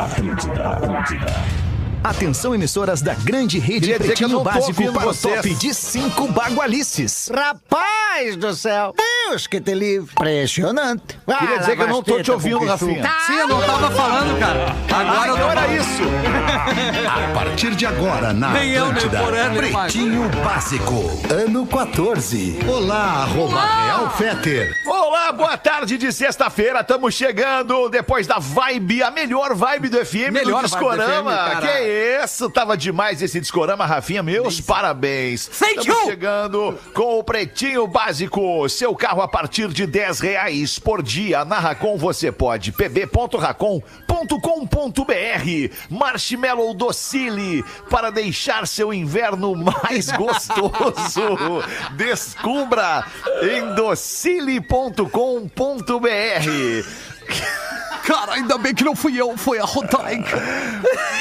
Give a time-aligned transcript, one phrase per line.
[0.00, 1.26] Atlântida, Atlântida.
[2.02, 7.30] Atenção, emissoras da grande rede Queria eu Pretinho Básico para o top de cinco bagualices.
[7.32, 8.94] Rapaz do céu!
[9.28, 10.10] Deus que te livre!
[10.12, 11.18] Impressionante!
[11.38, 13.10] Queria dizer que eu não tô te ouvindo, Rafinha.
[13.26, 14.66] Sim, eu não tava falando, cara.
[14.94, 16.02] Agora eu Então era isso.
[17.08, 19.20] A partir de agora, na Nem eu, nem Atlântida,
[19.72, 19.92] mais.
[19.92, 20.94] Pretinho Básico,
[21.32, 22.58] ano 14.
[22.68, 24.74] Olá, arroba Real Feter.
[24.86, 26.80] Olá, boa tarde de sexta-feira.
[26.80, 31.30] Estamos chegando depois da vibe, a melhor vibe do FM Melhor do vibe do Discorama.
[31.32, 31.66] FM, cara.
[31.66, 32.50] que isso?
[32.50, 34.22] Tava demais esse Discorama, Rafinha.
[34.22, 35.46] Meus parabéns.
[35.46, 36.06] Thank Estamos you.
[36.10, 38.68] chegando com o Pretinho Básico.
[38.68, 41.44] Seu carro a partir de 10 reais por dia.
[41.44, 42.72] Na Racon você pode.
[42.72, 43.94] pb.racon.com.br
[45.90, 51.62] Marshmallow Docile para deixar seu inverno mais gostoso.
[51.96, 53.04] Descubra
[53.42, 55.04] em docile.com.br.
[58.04, 60.36] Cara, ainda bem que não fui eu, foi a Rodaica.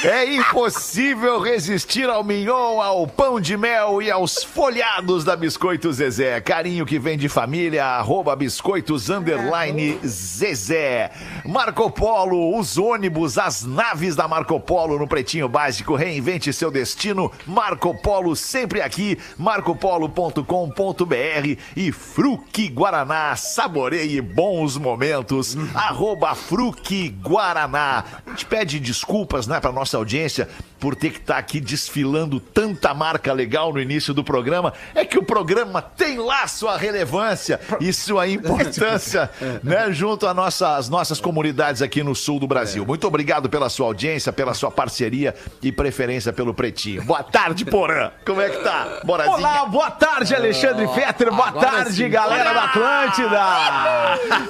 [0.04, 6.42] É impossível resistir ao mignon, ao pão de mel e aos folhados da Biscoito Zezé.
[6.42, 11.10] Carinho que vem de família, arroba biscoitos underline Zezé.
[11.46, 15.96] Marco Polo, os ônibus, as naves da Marco Polo no Pretinho Básico.
[15.96, 17.32] Reinvente seu destino.
[17.48, 19.18] Marco Polo sempre aqui.
[19.38, 23.38] marcopolo.com.br e Fruque Guaraná.
[23.38, 25.56] Saboreie bons momentos.
[25.74, 26.73] Arroba Fruque
[27.10, 28.04] Guaraná.
[28.26, 30.48] A gente pede desculpas, né, pra nossa audiência
[30.80, 34.74] por ter que estar aqui desfilando tanta marca legal no início do programa.
[34.94, 39.32] É que o programa tem lá sua relevância e sua importância,
[39.64, 42.86] né, junto às nossa, às nossas comunidades aqui no sul do Brasil.
[42.86, 47.04] Muito obrigado pela sua audiência, pela sua parceria e preferência pelo Pretinho.
[47.04, 48.12] Boa tarde, Porã.
[48.26, 49.38] Como é que tá, Borazinha?
[49.38, 51.32] Olá, boa tarde, Alexandre Fetter.
[51.32, 52.10] Boa agora tarde, sim.
[52.10, 53.40] galera da Atlântida.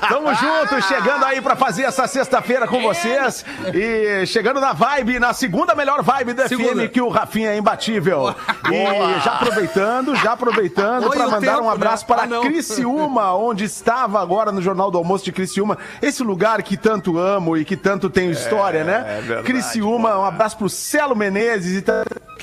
[0.09, 3.43] Tamo junto, chegando aí pra fazer essa sexta-feira com vocês.
[3.73, 6.87] E chegando na vibe, na segunda melhor vibe do Segunda.
[6.87, 8.33] FM, que o Rafinha é imbatível.
[8.71, 12.07] E já aproveitando, já aproveitando Oi, o mandar tempo, um abraço né?
[12.15, 12.41] para Ah, não.
[12.43, 15.77] Criciúma, onde estava agora no Jornal do Almoço de Criciúma.
[16.01, 19.03] Esse lugar que tanto amo e que tanto tenho história, né?
[19.07, 21.81] é verdade, Criciúma, um abraço pro Celo Menezes e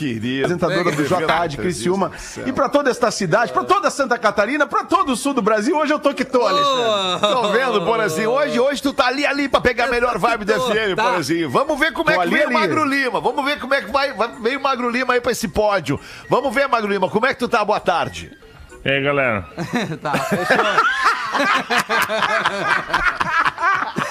[0.00, 0.46] Querido.
[0.46, 2.10] apresentadora do JA de Criciúma.
[2.46, 5.76] E pra toda esta cidade, pra toda Santa Catarina, pra todo o sul do Brasil.
[5.76, 7.20] Hoje eu tô que tô, Alexandre.
[7.20, 8.30] Tô vendo, Porazinho?
[8.30, 11.02] Hoje, hoje tu tá ali, ali pra pegar a melhor vibe do FM, Tá.
[11.02, 11.50] Porazinho.
[11.50, 12.52] Vamos ver como é que vem o.
[12.52, 13.20] Magro Lima.
[13.20, 16.00] Vamos ver como é que vai, veio o Magro Lima aí pra esse pódio.
[16.28, 17.62] Vamos ver, Magro Lima, como é que tu tá?
[17.64, 18.32] Boa tarde.
[18.84, 19.46] E aí, galera?
[20.00, 20.56] Tá, fechou.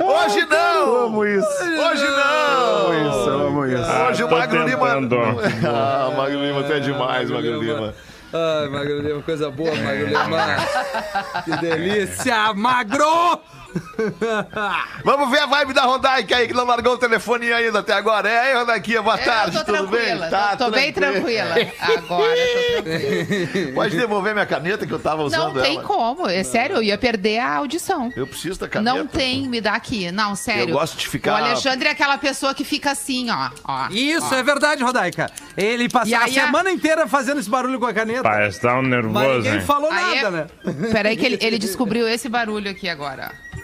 [0.00, 0.86] Hoje não!
[0.86, 1.46] Eu amo isso.
[1.62, 2.86] Hoje não!
[2.86, 3.90] Amo isso, eu amo isso.
[4.08, 4.86] Hoje o Magro Lima.
[4.94, 5.16] tentando.
[5.66, 7.94] Ah, Magro Lima, tu é demais, Magro Lima.
[8.32, 10.56] Ai, Magro Lima, coisa boa, Magro Lima.
[11.44, 13.40] Que delícia, Magro!
[15.04, 18.28] Vamos ver a vibe da Rodaica aí, que não largou o telefone ainda até agora.
[18.28, 20.00] É aí, Rodaiquinha, boa tarde, eu tô tudo bem?
[20.00, 21.54] tranquila, Tá, tô, tô bem tranquila.
[21.80, 23.72] Agora tô tranquila.
[23.74, 25.84] Pode devolver minha caneta que eu tava usando Não tem ela.
[25.84, 28.12] como, é sério, eu ia perder a audição.
[28.16, 28.96] Eu preciso da caneta.
[28.96, 30.10] Não tem, me dá aqui.
[30.12, 30.62] Não, sério.
[30.70, 33.50] Eu gosto de ficar- O Alexandre é aquela pessoa que fica assim, ó.
[33.64, 34.36] ó Isso, ó.
[34.36, 35.30] é verdade, Rodaica.
[35.56, 38.22] Ele passou a aí a- semana inteira fazendo esse barulho com a caneta.
[38.22, 39.60] Pai, tá um Mas nervoso, ninguém hein?
[39.60, 40.88] falou Aí nada, é- né?
[40.92, 43.32] Peraí que ele, ele descobriu esse barulho aqui agora.
[43.32, 43.63] ó.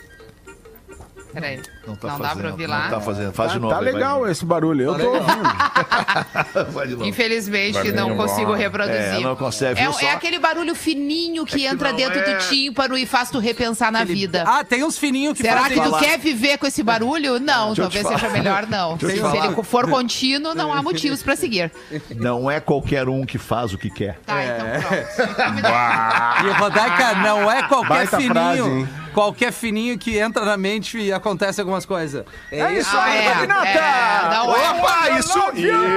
[1.33, 1.61] Peraí.
[1.91, 2.89] Não, tá dá fazendo, pra ouvir Não lá.
[2.89, 3.33] tá fazendo.
[3.33, 3.75] Faz Tá, de novo.
[3.75, 7.05] tá legal esse barulho, eu tô ouvindo.
[7.05, 8.17] Infelizmente, Barulho não bom.
[8.27, 9.01] consigo reproduzir.
[9.01, 10.01] É, não consegue, É, viu só?
[10.07, 13.39] é aquele barulho fininho que, que entra não dentro é- do tímpano e faz tu
[13.39, 14.45] repensar na vida.
[14.47, 16.03] Ah, tem uns fininhos que Será fazem que tu falar.
[16.03, 17.39] quer viver com esse barulho?
[17.41, 18.99] Não, talvez seja melhor não.
[18.99, 19.21] Se ele
[19.65, 21.71] for contínuo, não há motivos pra seguir.
[22.17, 24.19] Não é qualquer um que faz o que quer.
[24.27, 25.31] Tá, então pronto.
[25.59, 28.89] Então dá- E Rodaica, não é qualquer fininho.
[29.15, 32.25] qualquer fininho que entra na mente e acontece algumas coisas.
[32.51, 33.69] É isso Ah, aí, é, Magnata!
[33.69, 34.71] é, é.
[34.71, 35.39] Opa, isso,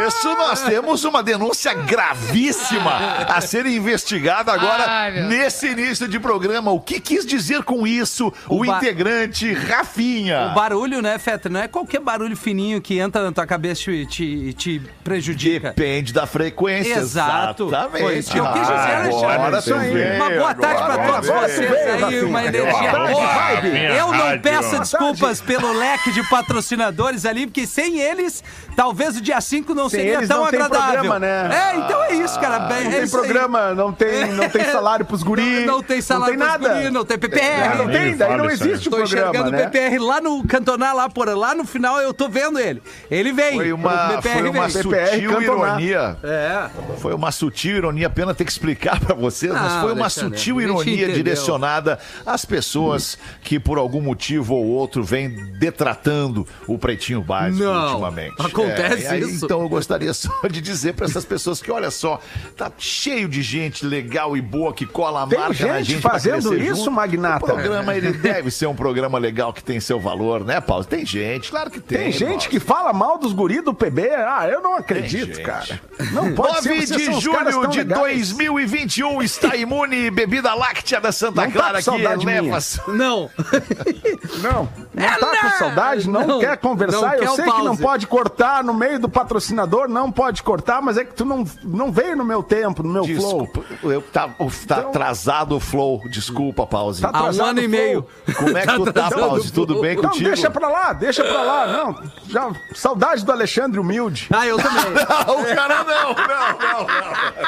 [0.07, 6.71] isso nós temos uma denúncia gravíssima a ser investigada agora Ai, nesse início de programa.
[6.71, 10.47] O que quis dizer com isso o, O integrante Rafinha?
[10.51, 11.49] O barulho, né, Feta?
[11.49, 15.69] Não é qualquer barulho fininho que entra na tua cabeça e te, te prejudica.
[15.69, 16.93] Depende da frequência.
[16.95, 17.67] Exato.
[17.67, 18.01] Exatamente.
[18.03, 19.99] Foi isso que eu quis dizer, Ah, Alexandre.
[20.03, 23.97] Isso Uma boa tarde pra agora todos vocês aí, uma energia Boa.
[23.97, 28.43] Eu não peço desculpas pelo leque de patrocinadores ali, porque sem eles,
[28.75, 30.93] talvez o dia 5 não Sem seria eles tão não tem agradável.
[31.01, 31.49] programa, né?
[31.53, 32.59] É, então é isso, cara.
[32.59, 33.09] Bem, Não é tem aí.
[33.09, 35.65] programa, não tem, não tem salário pros guri.
[35.65, 36.79] Não, não tem salário não tem pros nada.
[36.81, 37.39] guri, não tem PPR.
[37.39, 39.65] É, não tem, daí não existe o Tô programa, enxergando né?
[39.65, 42.81] o PPR lá no cantonar, lá, por, lá no final eu tô vendo ele.
[43.09, 43.55] Ele vem.
[43.55, 44.83] Foi uma, O PPR foi uma vem.
[44.83, 45.81] PPR sutil cantonar.
[45.81, 46.17] ironia.
[46.23, 46.69] É.
[46.99, 50.59] Foi uma sutil ironia, pena ter que explicar pra vocês, mas Não, foi uma sutil
[50.61, 55.29] ironia direcionada às pessoas pessoas que por algum motivo ou outro vêm
[55.63, 58.35] detratando o Pretinho Básico Não, ultimamente.
[58.37, 59.45] acontece É, aí, isso.
[59.45, 62.19] Então eu gostaria só de dizer para essas pessoas que, olha só,
[62.57, 66.01] tá cheio de gente legal e boa que cola a Tem marca na gente gente
[66.01, 66.91] pra fazendo isso, junto.
[66.91, 67.45] Magnata?
[67.45, 70.83] O programa, ele deve ser um programa legal que tem seu valor, né, Paulo?
[70.83, 71.97] Tem gente, claro que tem.
[71.97, 72.49] Tem gente Paulo.
[72.49, 74.09] que fala mal dos guri do PB.
[74.09, 75.41] Ah, eu não acredito, gente.
[75.43, 75.79] cara.
[76.11, 76.97] Não pode 9 ser.
[76.97, 78.33] de julho de legais.
[78.33, 82.97] 2021 está imune bebida láctea da Santa Não tá Clara com que saudade eleva minha.
[82.97, 83.29] Não.
[84.41, 87.01] Não, não tá com saudade, não, Não, quer conversar.
[87.01, 87.81] não eu quer sei que não pause.
[87.81, 91.91] pode cortar no meio do patrocinador, não pode cortar, mas é que tu não, não
[91.91, 93.43] veio no meu tempo, no meu flow.
[93.47, 96.01] Desculpa, eu, tá, tá Então- atrasado o flow.
[96.09, 97.01] Desculpa, Pause.
[97.01, 98.07] Tá Há um atrasado ano e meio.
[98.37, 99.49] Como é que tu tá, Pause?
[99.49, 99.81] o Tudo flow.
[99.81, 100.25] bem Não, contigo?
[100.29, 101.67] deixa pra lá, deixa pra lá.
[101.67, 101.95] Não,
[102.27, 104.27] já, saudade do Alexandre Humilde.
[104.33, 104.73] Ah, eu também.
[105.27, 107.43] Não, o cara não, não, não, não.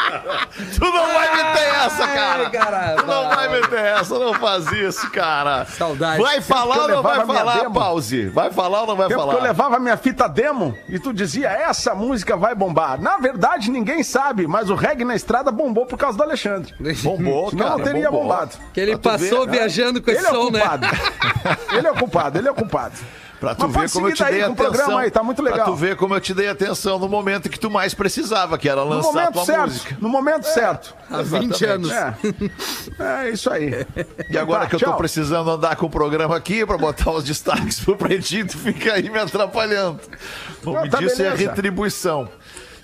[0.73, 2.43] Tu não vai meter essa, cara.
[2.45, 2.97] Ai, caralho.
[2.97, 5.65] Tu não vai meter essa, não faz isso, cara.
[5.65, 6.21] Saudade.
[6.21, 7.73] Vai falar ou não vai falar, demo.
[7.85, 8.25] Pause?
[8.29, 9.43] Vai falar ou não vai Tempo que eu falar?
[9.43, 12.99] levava minha fita demo e tu dizia, essa música vai bombar.
[13.01, 16.73] Na verdade, ninguém sabe, mas o reggae na estrada bombou por causa do Alexandre.
[17.03, 17.77] Bombou, Senão cara.
[17.77, 18.23] não teria bombou.
[18.23, 18.51] bombado.
[18.73, 19.51] Que ele tu ver, passou né?
[19.53, 20.59] viajando com esse Ele é o som, né?
[20.59, 20.87] culpado.
[21.77, 22.93] ele é o culpado, ele é o culpado.
[23.45, 24.71] Pra tu Mas ver como eu te dei daí com o atenção.
[24.73, 25.65] programa aí, tá muito Pra legal.
[25.67, 28.83] tu ver como eu te dei atenção no momento que tu mais precisava, que era
[28.83, 29.97] lançar a momento tua certo, música.
[30.01, 30.95] no momento certo.
[31.11, 31.91] Há 20 anos.
[31.91, 32.15] É.
[33.25, 33.85] é isso aí.
[34.29, 34.97] E agora Tá, que eu tô tchau.
[34.97, 39.09] precisando andar com o programa aqui pra botar os destaques pro pretinho, tu fica aí
[39.09, 39.99] me atrapalhando.
[40.65, 41.49] O nome tá disso é beleza.
[41.51, 42.27] retribuição.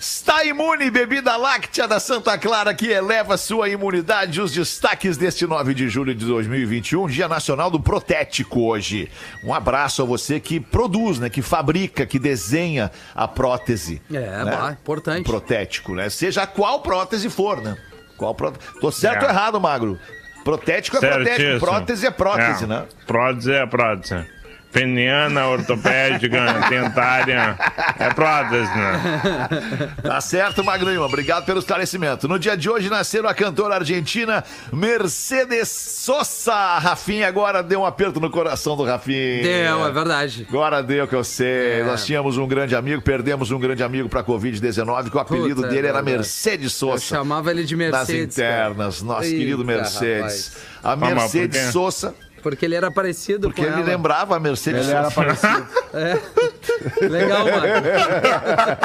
[0.02, 4.40] Está imune, bebida láctea da Santa Clara que eleva sua imunidade.
[4.40, 9.08] Os destaques deste 9 de julho de 2021, Dia Nacional do Protético hoje.
[9.44, 14.02] Um abraço a você que produz, né, que fabrica, que desenha a prótese.
[14.12, 14.44] É, né?
[14.44, 15.22] bah, importante.
[15.24, 16.10] Protético, né?
[16.10, 17.76] Seja qual prótese for, né?
[18.16, 18.52] Qual pró...
[18.80, 19.26] Tô certo É.
[19.26, 19.96] ou errado, Magro?
[20.42, 21.60] Protético é protético, Certíssimo.
[21.60, 22.86] prótese é prótese, É, né?
[23.06, 24.26] Prótese é prótese.
[24.72, 26.40] Peniana, ortopédica,
[26.70, 27.56] dentária,
[27.98, 29.92] é prótese, né?
[30.02, 31.02] Tá certo, Magrinho.
[31.02, 32.26] Obrigado pelo esclarecimento.
[32.26, 34.42] No dia de hoje nasceram a cantora argentina
[34.72, 36.52] Mercedes Sosa.
[36.54, 39.42] A Rafinha agora deu um aperto no coração do Rafinha.
[39.42, 40.46] Deu, é verdade.
[40.48, 41.80] Agora deu que eu sei.
[41.80, 41.84] É.
[41.84, 45.66] Nós tínhamos um grande amigo, perdemos um grande amigo pra Covid-19, que o apelido Puta,
[45.68, 46.02] é dele era.
[46.02, 47.02] Mercedes Eu Sosa.
[47.04, 48.36] chamava ele de Nas Mercedes.
[48.36, 48.48] cara.
[48.70, 50.56] internas, nosso Eita, querido Mercedes.
[50.82, 51.60] A mas por Mercedes?
[51.72, 53.86] Sosa, Porque ele era parecido porque com ele ela.
[53.86, 55.66] lembrava a Mercedes Ele era parecido.
[57.08, 57.62] Legal, mano.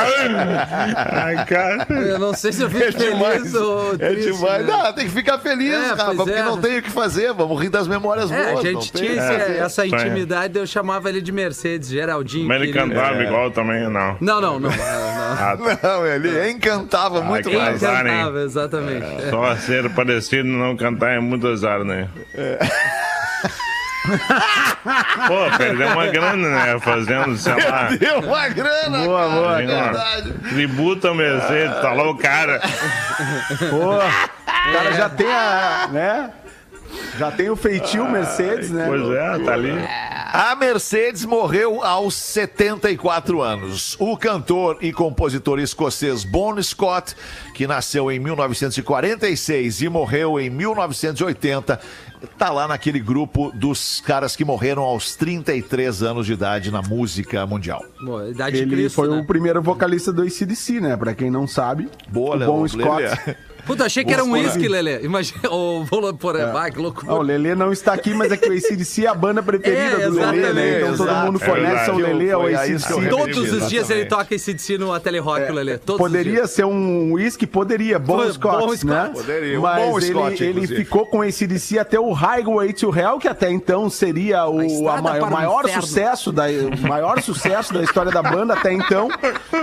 [1.11, 1.87] Ai, cara.
[1.89, 3.37] Eu não sei se eu fico É demais.
[3.37, 4.65] feliz ou É triste, demais.
[4.65, 4.71] né?
[4.71, 6.43] Não, tem que ficar feliz, É, porque é.
[6.43, 7.33] não tem o que fazer.
[7.33, 8.49] Vamos rir das memórias É, boas.
[8.49, 12.47] a não gente tem tinha esse- essa intimidade, eu chamava ele de Mercedes, Geraldinho.
[12.47, 14.17] Mas ele cantava igual também, não.
[14.19, 14.69] Não, não, não.
[14.69, 14.77] não.
[14.79, 15.79] Ah, tá.
[15.87, 17.83] Não, ele encantava muito que mais.
[17.83, 18.13] azar, hein?
[18.17, 19.05] Cantava, exatamente.
[19.25, 19.29] É.
[19.29, 22.07] Só ser parecido e não cantar é muito azar, né?
[25.27, 26.79] Pô, perdeu uma grana, né?
[26.79, 27.89] Fazendo, sei lá.
[27.89, 29.83] Deu uma grana, Boa, cara, boa, é cara.
[29.83, 30.33] verdade.
[30.49, 32.61] Tributa Mercedes, tá lá o cara.
[33.69, 36.29] Pô, o cara já tem a, né?
[37.17, 38.85] Já tem o feitio Mercedes, né?
[38.87, 39.71] Pois é, tá ali.
[40.33, 43.95] A Mercedes morreu aos 74 anos.
[43.99, 47.15] O cantor e compositor escocês Bon Scott,
[47.55, 51.79] que nasceu em 1946 e morreu em 1980,
[52.37, 57.45] tá lá naquele grupo dos caras que morreram aos 33 anos de idade na música
[57.45, 57.83] mundial.
[58.01, 59.19] Bom, idade de Ele Cristo, foi né?
[59.19, 60.97] o primeiro vocalista do ACDC, né?
[60.97, 61.89] Pra quem não sabe.
[62.09, 63.09] Boa, o Bom Lelê.
[63.67, 65.01] Puta, achei que era um Vou uísque, Lelê.
[65.01, 65.49] Imagina.
[65.51, 67.11] Ô, vou por ah, que loucura.
[67.11, 70.03] Ah, o Lelê não está aqui, mas é que o ACDC é a banda preferida
[70.03, 70.79] É, do Lelê, né?
[70.81, 71.97] Então todo mundo É fornece ao.
[71.97, 73.09] Lelê ao ACDC.
[73.09, 75.77] Todos os dias ele toca esse DC no Telerock, o Lelê.
[75.77, 76.51] Todos os Poderia dias.
[76.51, 79.11] ser um uísque, poderia, Bom Scott, né?
[79.13, 80.75] Poderia, um Mas bom ele, Scott, ele inclusive.
[80.85, 84.59] ficou com esse DC até o Highway to Hell, que até então seria o,
[84.89, 85.81] a o o maior inferno.
[85.81, 89.09] sucesso da o maior sucesso da história da banda até então.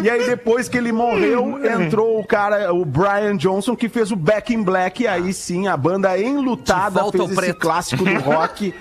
[0.02, 4.16] E aí depois que ele morreu, entrou o cara, o Brian Johnson, que fez o
[4.16, 7.60] Back in Black, e aí sim a banda enlutada fez esse preto.
[7.60, 8.74] clássico do rock,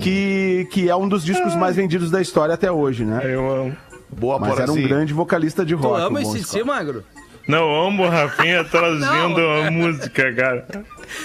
[0.00, 3.20] que, que é um dos discos mais vendidos da história até hoje, né?
[3.24, 3.76] Eu amo.
[4.16, 6.00] Boa, Mas era um grande vocalista de Tu rock.
[6.00, 7.04] ama o Bon esse Magro?
[7.46, 10.66] Não, eu amo o Rafinha traduzindo a música, cara.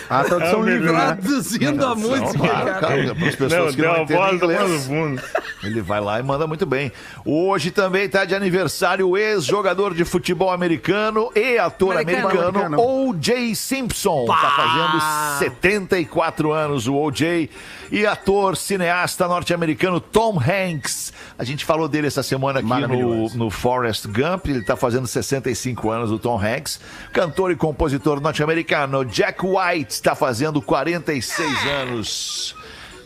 [0.09, 0.97] A tradução É livre, melhor.
[0.97, 1.17] né?
[1.21, 2.73] Traduzindo a música, cara.
[2.79, 4.85] cara, para as pessoas Não, que não entendem voz lá no inglês.
[4.85, 5.21] fundo.
[5.63, 6.91] Ele vai lá e manda muito bem.
[7.25, 12.49] Hoje também está de aniversário o ex-jogador de futebol americano e ator Americano.
[12.49, 13.55] americano, O.J.
[13.55, 14.23] Simpson.
[14.23, 17.49] Está fazendo 74 anos o O.J.
[17.91, 21.11] E ator, cineasta norte-americano Tom Hanks.
[21.39, 24.45] A gente falou dele essa semana aqui no, no Forrest Gump.
[24.47, 26.79] Ele está fazendo 65 anos, o Tom Hanks.
[27.13, 32.55] Cantor e compositor norte-americano Jack White está fazendo 46 anos.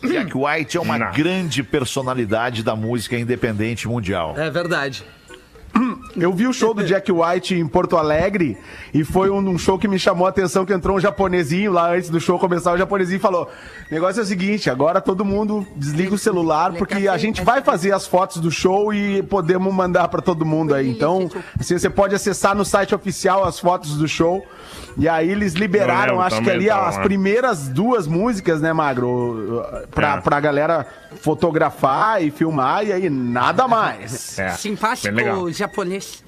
[0.03, 1.11] Jack White é uma Não.
[1.13, 4.35] grande personalidade da música independente mundial.
[4.37, 5.03] É verdade.
[6.15, 8.57] Eu vi o show do Jack White em Porto Alegre
[8.93, 11.91] e foi um, um show que me chamou a atenção que entrou um japonesinho lá
[11.91, 13.49] antes do show começar, o japonesinho falou:
[13.89, 17.61] "O negócio é o seguinte, agora todo mundo desliga o celular porque a gente vai
[17.61, 20.89] fazer as fotos do show e podemos mandar pra todo mundo aí.
[20.89, 24.45] Então, assim, você pode acessar no site oficial as fotos do show.
[24.97, 27.03] E aí eles liberaram, lembro acho que ali tava as lá.
[27.03, 29.63] primeiras duas músicas, né, Magro?
[29.91, 30.21] Pra, É.
[30.21, 30.85] pra galera
[31.21, 34.37] fotografar e filmar e aí nada mais.
[34.37, 36.23] É, Simpático japonês.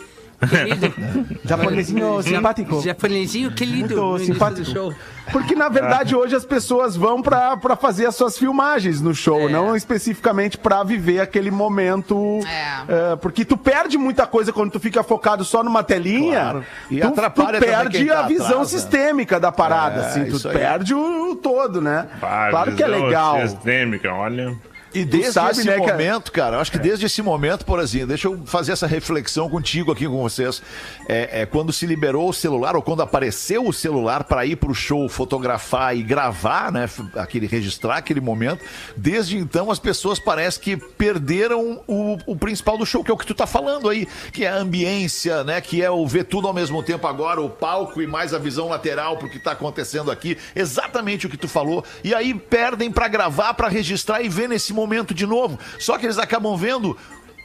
[0.50, 0.94] Querido.
[1.46, 2.82] Japonesinho simpático.
[2.82, 4.02] Japonesinho querido.
[4.02, 4.66] Muito simpático.
[4.66, 4.94] show.
[5.32, 9.50] Porque, na verdade, hoje as pessoas vão pra, pra fazer as suas filmagens no show,
[9.50, 9.52] É.
[9.52, 12.40] não especificamente pra viver aquele momento.
[12.46, 13.12] É.
[13.14, 16.42] é, porque tu perde muita coisa quando tu fica focado só numa telinha.
[16.42, 16.66] Claro.
[16.92, 18.80] E tu, atrapalha tu perde quem tá a visão atrás, né?
[18.80, 20.26] sistêmica da parada, É, assim.
[20.26, 22.06] Tu perde o, o todo, né?
[22.20, 23.42] Claro que é visão legal.
[23.48, 24.56] Sistêmica, olha.
[24.96, 28.08] E desde sabe, esse né, momento, cara, eu acho que desde esse momento, por exemplo,
[28.08, 30.62] deixa eu fazer essa reflexão contigo aqui com vocês.
[31.10, 34.74] É, é quando se liberou o celular, ou quando apareceu o celular para ir pro
[34.74, 36.90] show fotografar e gravar, né?
[37.16, 38.64] Aquele, registrar aquele momento.
[38.96, 43.18] Desde então, as pessoas parece que perderam o, o principal do show, que é o
[43.18, 45.60] que tu tá falando aí, que é a ambiência, né?
[45.60, 48.70] Que é o ver tudo ao mesmo tempo agora, o palco e mais a visão
[48.70, 50.38] lateral pro que tá acontecendo aqui.
[50.56, 51.84] Exatamente o que tu falou.
[52.02, 55.60] E aí perdem pra gravar, pra registrar e ver nesse momento de novo.
[55.80, 56.98] Só que eles acabam vendo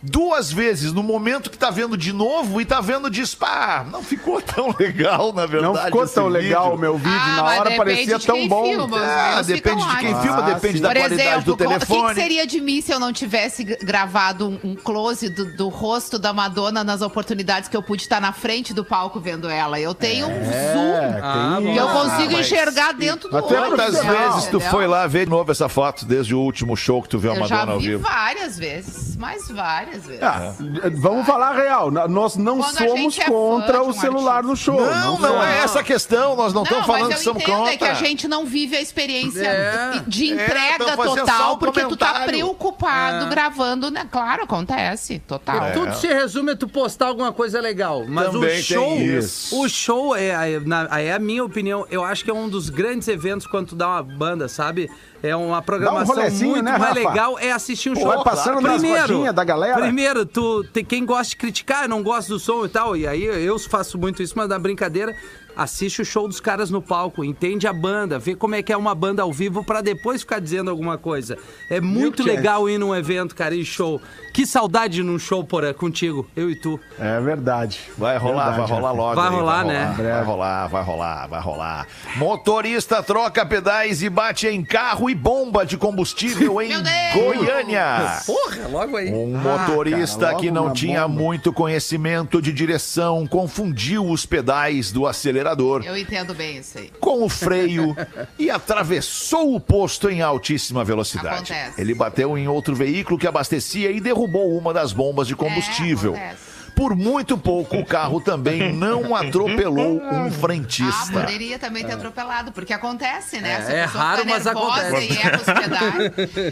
[0.02, 4.02] duas vezes no momento que tá vendo de novo e tá vendo de pá, não
[4.02, 5.74] ficou tão legal, na verdade.
[5.74, 6.80] Não ficou tão legal o vídeo.
[6.80, 8.64] meu vídeo, Ah, na hora parecia tão bom.
[8.64, 10.20] filma, Ah, meus depende de quem lá.
[10.22, 10.82] filma, Ah, depende sim.
[10.82, 12.14] da Por qualidade exemplo, do qual- o que, telefone.
[12.14, 16.18] que seria de mim se eu não tivesse gravado um, um close do, do rosto
[16.18, 19.78] da Madonna nas oportunidades que eu pude estar na frente do palco vendo ela?
[19.78, 21.92] Eu tenho um zoom Ah, que eu isso.
[21.92, 23.70] consigo mas- enxergar dentro do Mas tu é olho.
[23.76, 27.08] Quantas vezes tu foi lá ver de novo essa foto desde o último show que
[27.08, 28.02] tu viu a Eu já Madonna ao vi vivo?
[28.02, 30.22] várias vezes, mas várias vezes.
[30.22, 30.54] Ah,
[30.94, 31.90] vamos falar real.
[31.90, 34.80] Nós não Quando somos é contra o celular no show.
[34.80, 36.36] Não, não é essa a questão.
[36.36, 37.72] Nós não estamos falando que somos contra.
[37.72, 40.02] é que a gente não vive a experiência É.
[40.06, 42.26] de É, entrega só total, um porque tu tá comentário.
[42.32, 43.28] preocupado É.
[43.28, 44.06] gravando, né?
[44.10, 45.72] Claro, acontece, total.
[45.72, 48.04] Tudo se resume a tu postar alguma coisa legal.
[48.06, 49.60] Mas Também o show.
[49.60, 51.86] O show é, é, na- é a minha opinião.
[51.90, 54.90] Eu acho que é um dos grandes eventos quando tu dá uma banda, sabe?
[55.22, 57.38] É uma programação rolezinho, muito né, mais legal.
[57.38, 58.08] É assistir um Pô, show.
[58.08, 59.80] vai passando nas rodinhas da galera.
[59.80, 62.96] Primeiro, tu tem quem gosta de criticar, não gosta do som e tal.
[62.96, 65.14] E aí eu faço muito isso, mas na brincadeira.
[65.56, 68.76] Assiste o show dos caras no palco, entende a banda, vê como é que é
[68.76, 71.36] uma banda ao vivo pra depois ficar dizendo alguma coisa.
[71.68, 72.36] É muito Chance?
[72.36, 74.00] legal ir num evento, cara, e show.
[74.32, 76.78] Que saudade num show, porra, contigo, eu e tu.
[76.98, 77.80] É verdade.
[77.98, 79.14] Vai rolar, Verdade, vai rolar logo.
[79.16, 79.94] Vai aí, rolar, né?
[79.96, 81.86] Vai rolar, vai rolar, vai rolar.
[82.16, 86.94] Motorista troca pedais e bate em carro e bomba de combustível em Meu Deus!
[87.14, 88.20] Goiânia.
[88.24, 89.12] Porra, logo aí.
[89.12, 91.22] Um motorista cara, logo que não tinha bomba.
[91.22, 96.90] muito conhecimento de direção confundiu os pedais do acelerador Eu entendo bem isso aí.
[97.00, 97.96] com o freio
[98.38, 101.52] e atravessou o posto em altíssima velocidade.
[101.52, 101.80] Acontece.
[101.80, 104.19] Ele bateu em outro veículo que abastecia e derrubou
[104.58, 106.14] uma das bombas de combustível.
[106.14, 106.34] É.
[106.74, 111.12] Por muito pouco, o carro também não atropelou um Ah, frentista.
[111.20, 113.54] poderia também ter atropelado, porque acontece, né?
[113.54, 115.12] É, Se a é pessoa raro, fica mas nervosa acontece.
[115.12, 115.14] E.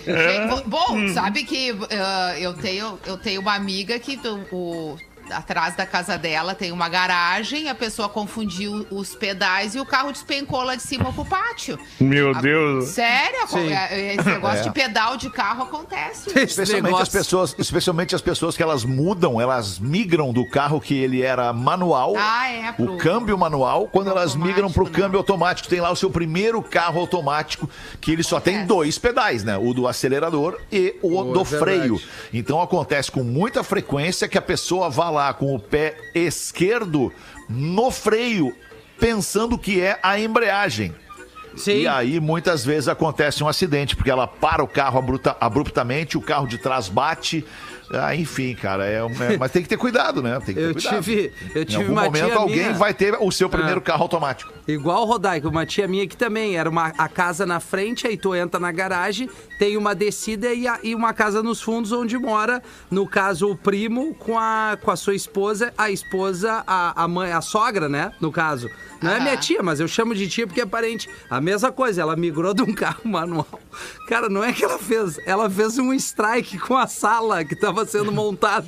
[0.58, 4.18] Gente, Bom, sabe que ah, eu, tenho, eu tenho uma amiga que
[4.52, 4.96] o-
[5.32, 10.12] atrás da casa dela tem uma garagem, a pessoa confundiu os pedais e o carro
[10.12, 11.78] despencou lá de cima pro pátio.
[12.00, 12.88] Meu A- Deus.
[12.90, 13.46] Sério?
[13.48, 13.72] Sim.
[13.72, 16.30] É, Esse negócio de pedal de carro acontece.
[16.38, 21.22] Especialmente as, pessoas, especialmente as pessoas que elas mudam, elas migram do carro que ele
[21.22, 24.90] era manual, Ah, é, pro- o câmbio manual, quando pro elas migram pro né?
[24.90, 25.68] câmbio automático.
[25.68, 27.68] Tem lá o seu primeiro carro automático,
[28.00, 29.56] que ele só tem dois pedais, né?
[29.58, 31.58] O do acelerador e o Pô, do é verdade.
[31.58, 32.00] freio.
[32.32, 37.12] Então acontece com muita frequência que a pessoa vá lá com o pé esquerdo
[37.48, 38.54] no freio,
[38.98, 40.94] pensando que é a embreagem.
[41.56, 41.78] Sim.
[41.80, 46.20] E aí, muitas vezes acontece um acidente, porque ela para o carro abruta- abruptamente, o
[46.20, 47.44] carro de trás bate.
[47.90, 50.34] Ah, enfim, cara, é, é- mas tem que ter cuidado, né?
[50.44, 51.02] Tem que ter Eu cuidado.
[51.02, 53.82] tive- eu em tive algum uma momento alguém minha- vai ter o seu primeiro É.
[53.82, 54.52] carro automático.
[54.68, 58.16] Igual o Rodaico, uma tia minha que também era uma, a casa na frente, aí
[58.18, 62.16] tu entra na garagem, tem uma descida e, a- e uma casa nos fundos onde
[62.18, 67.08] mora, no caso, o primo com a, com a sua esposa, a esposa, a, a
[67.08, 68.12] mãe, a sogra, né?
[68.20, 68.70] No caso.
[69.00, 71.08] Não é minha tia, mas eu chamo de tia porque é parente.
[71.30, 73.46] A mesma coisa, ela migrou de um carro manual.
[74.08, 77.86] Cara, não é que ela fez, ela fez um strike com a sala que estava
[77.86, 78.66] sendo montada.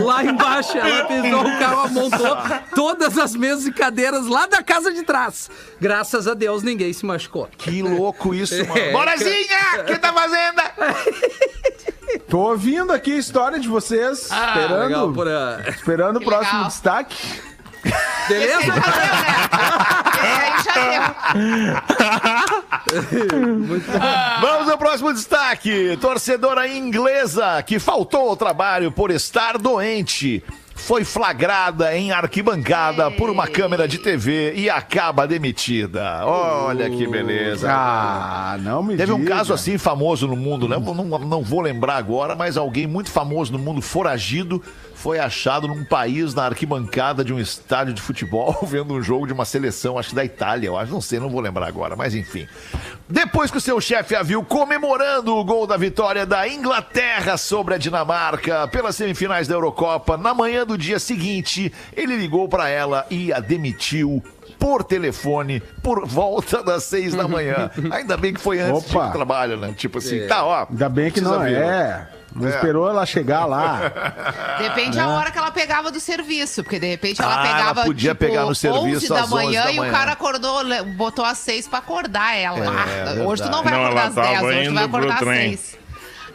[0.00, 2.36] Lá embaixo, ela pisou o carro, montou
[2.74, 5.48] todas as mesas e cadeiras lá da casa de trás.
[5.80, 7.48] Graças a Deus, ninguém se machucou.
[7.56, 8.70] Que louco isso, mano.
[8.80, 8.92] É.
[8.92, 10.29] Borazinha, o que tá fazendo?
[10.30, 10.62] Fazenda?
[12.28, 14.22] Tô ouvindo aqui a história de vocês.
[14.22, 15.26] esperando Ah, Legal, por
[15.68, 16.68] esperando o próximo legal.
[16.68, 17.16] destaque.
[17.82, 18.66] Esse aí Beleza?
[18.66, 19.26] já deu, né?
[20.58, 21.82] Esse aí já
[23.90, 24.40] deu.
[24.40, 25.96] Vamos ao próximo destaque.
[26.00, 30.44] Torcedora inglesa que faltou ao trabalho por estar doente.
[30.86, 36.24] Foi flagrada em arquibancada por uma câmera de TV e acaba demitida.
[36.26, 37.68] Olha que beleza.
[37.70, 39.36] Ah, não me Teve um diga.
[39.36, 40.76] caso assim famoso no mundo, né?
[40.78, 44.62] Não, não vou lembrar agora, mas alguém muito famoso no mundo, foragido,
[44.94, 49.32] foi achado num país na arquibancada de um estádio de futebol, vendo um jogo de
[49.32, 52.14] uma seleção, acho que da Itália, eu acho, não sei, não vou lembrar agora, mas
[52.14, 52.46] enfim.
[53.10, 57.74] Depois que o seu chefe a viu comemorando o gol da vitória da Inglaterra sobre
[57.74, 63.04] a Dinamarca pelas semifinais da Eurocopa, na manhã do dia seguinte, ele ligou pra ela
[63.10, 64.22] e a demitiu
[64.58, 67.70] por telefone por volta das seis da manhã.
[67.90, 69.74] Ainda bem que foi antes do trabalho, né?
[69.76, 70.26] Tipo assim, É.
[70.26, 70.66] tá, ó.
[70.70, 71.54] Ainda bem que não ver.
[71.56, 72.08] é.
[72.34, 72.50] Não É.
[72.50, 73.80] esperou ela chegar lá.
[74.62, 77.84] Depende a hora que ela pegava do serviço, porque de repente ela Ah, ela pegava
[77.84, 79.90] podia tipo, pegar no serviço 11 da às 11 manhã da e manhã.
[79.90, 80.62] o cara acordou,
[80.96, 82.66] botou às 6 pra acordar ela.
[82.70, 85.14] Ah, hoje tu não vai Não, acordar ela às 10, tava hoje tu vai acordar
[85.14, 85.58] às trem.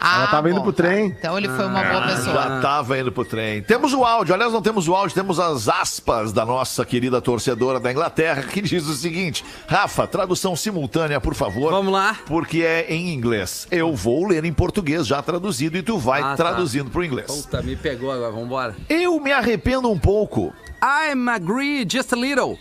[0.00, 0.82] Ah, Ela tava indo bom, pro tá.
[0.84, 1.06] trem.
[1.06, 2.34] Então ele foi uma boa pessoa.
[2.34, 3.62] Já tava indo pro trem.
[3.62, 7.80] Temos o áudio, aliás, não temos o áudio, temos as aspas da nossa querida torcedora
[7.80, 11.70] da Inglaterra, que diz o seguinte: Rafa, tradução simultânea, por favor.
[11.72, 12.16] Vamos lá.
[12.26, 13.66] Porque é em inglês.
[13.70, 16.36] Eu vou ler em português já traduzido e tu vai Ah, tá.
[16.36, 17.26] traduzindo pro inglês.
[17.26, 18.76] Puta, me pegou agora, vambora.
[18.88, 20.52] Eu me arrependo um pouco.
[20.82, 22.58] I'm agree just a little.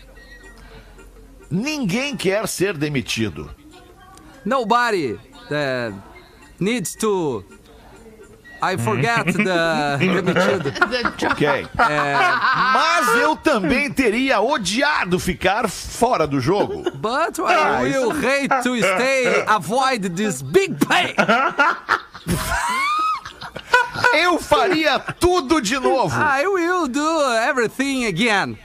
[1.50, 3.50] Ninguém quer ser demitido.
[4.44, 5.94] Nobody uh,
[6.60, 7.44] needs to.
[8.62, 10.74] I forget the demitido.
[11.32, 11.68] Ok.
[11.78, 16.90] Mas eu também teria odiado ficar fora do jogo.
[16.92, 21.14] But I will hate to stay, avoid this big pay.
[24.14, 26.16] Eu faria tudo de novo.
[26.18, 28.58] I will do everything again.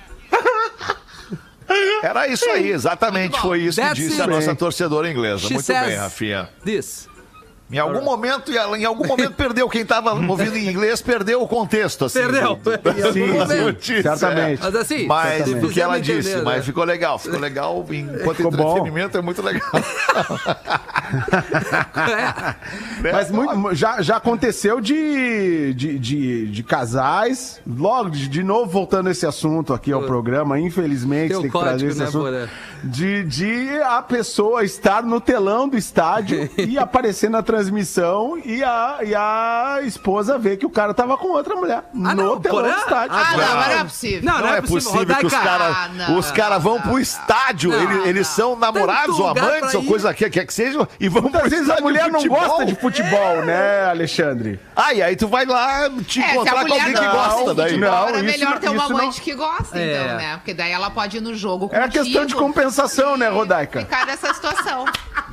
[2.02, 3.38] Era isso aí, exatamente.
[3.38, 5.47] Foi isso que disse a nossa torcedora inglesa.
[5.47, 6.49] She Muito bem, Rafinha.
[6.64, 7.08] This.
[7.73, 9.69] Em algum momento, em algum momento perdeu.
[9.69, 12.06] Quem estava ouvindo em inglês perdeu o contexto.
[12.06, 12.56] Assim, Perdeu.
[12.63, 14.61] do- Sim, certamente.
[14.63, 16.43] Mas assim, Mas o que ela entender, disse, né?
[16.43, 17.87] mas ficou legal, ficou legal.
[17.91, 18.71] Enquanto Ficou bom.
[18.73, 19.71] entretenimento é muito legal.
[23.02, 23.13] É.
[23.13, 27.61] Mas muito- já, já aconteceu de, de, de, de casais.
[27.67, 31.87] Logo, de, de novo, voltando esse assunto aqui ao programa, infelizmente, Tem tem que trazer
[31.89, 32.49] esse né, assunto.
[32.85, 37.59] De, de a pessoa estar no telão do estádio e aparecer na transmissão
[38.44, 42.14] e a, e a esposa ver que o cara tava com outra mulher Ah, no
[42.14, 43.16] não, telão do estádio.
[43.16, 44.20] Ah, não, mas não é possível.
[44.23, 47.70] Não, Não, é possível que os caras Ah, os cara vão não, pro estádio.
[47.70, 48.34] Não, eles, eles não.
[48.34, 51.50] são namorados Tanto ou amantes ou coisa que quer que seja e vão Muitas pro
[51.50, 54.58] vezes a mulher não gosta de futebol, né, Alexandre?
[54.75, 57.76] Ah, e aí tu vai lá te É, encontrar com alguém que gosta daí.
[57.78, 60.02] Não, isso melhor ter uma amante que gosta, É.
[60.04, 60.36] então, né?
[60.36, 63.80] Porque daí ela pode ir no jogo É a questão de contigo compensação, né, Rodaica?
[63.80, 64.84] Ficar nessa situação.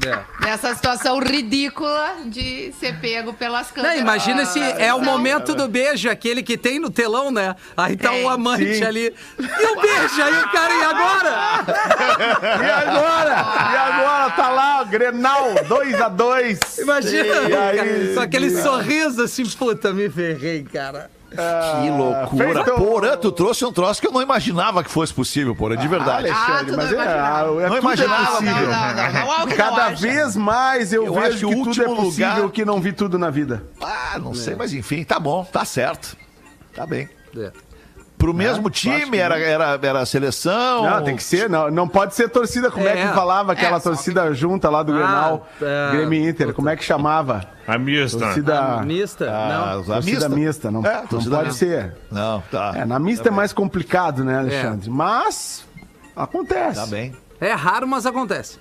[0.05, 0.19] É.
[0.45, 3.99] Nessa situação ridícula de ser pego pelas Não, câmeras.
[4.01, 5.05] imagina se é o Não.
[5.05, 7.55] momento do beijo, aquele que tem no telão, né?
[7.75, 8.23] Aí tá Tem.
[8.25, 8.83] o amante Sim.
[8.83, 9.13] ali.
[9.39, 11.37] E o beijo, aí o cara, e agora?
[12.67, 13.31] E agora?
[13.73, 16.81] E agora tá lá, Grenal 2x2.
[16.81, 21.09] Imagina, E cara, aí, com aquele sorriso assim, puta, me ferrei, cara.
[21.29, 22.63] Que loucura.
[22.63, 25.87] feito- Porã, tu trouxe um troço que eu não imaginava que fosse possível, Porã, de
[25.87, 26.29] verdade.
[26.29, 27.61] Ah, Alexandre, mas não é, imaginava.
[27.63, 28.53] é, Não imaginava, é Não, possível.
[28.55, 29.95] não, não, não, não, é o que Cada não acha.
[30.01, 32.93] vez mais eu, Eu vejo acho que que, tudo é possível lugar- que não vi
[32.93, 33.63] tudo na vida.
[33.81, 36.15] Ah, não sei, mas enfim, tá bom, tá certo.
[36.73, 37.09] Tá bem.
[37.37, 37.51] É.
[38.17, 40.89] Pro mesmo que time, era, era, era a seleção.
[40.89, 42.71] Não, tem que ser, não, não pode ser torcida.
[42.71, 43.07] Como é, É.
[43.07, 46.51] que falava aquela É, torcida junta lá do Ah, Grenal, é, Grêmio Inter?
[46.53, 47.45] Como é que chamava?
[47.67, 48.17] A mista.
[48.17, 49.25] Torcida, Mista?
[49.29, 49.79] Ah, não.
[49.81, 50.71] a torcida mista.
[50.71, 51.65] Não, É, não torcida pode mista.
[51.65, 51.95] ser.
[52.11, 52.71] Não, tá.
[52.75, 54.89] É, na mista é mais complicado, né, Alexandre?
[54.89, 55.63] Mas
[56.15, 56.79] acontece.
[56.79, 57.15] Tá bem.
[57.39, 58.57] É raro, mas acontece.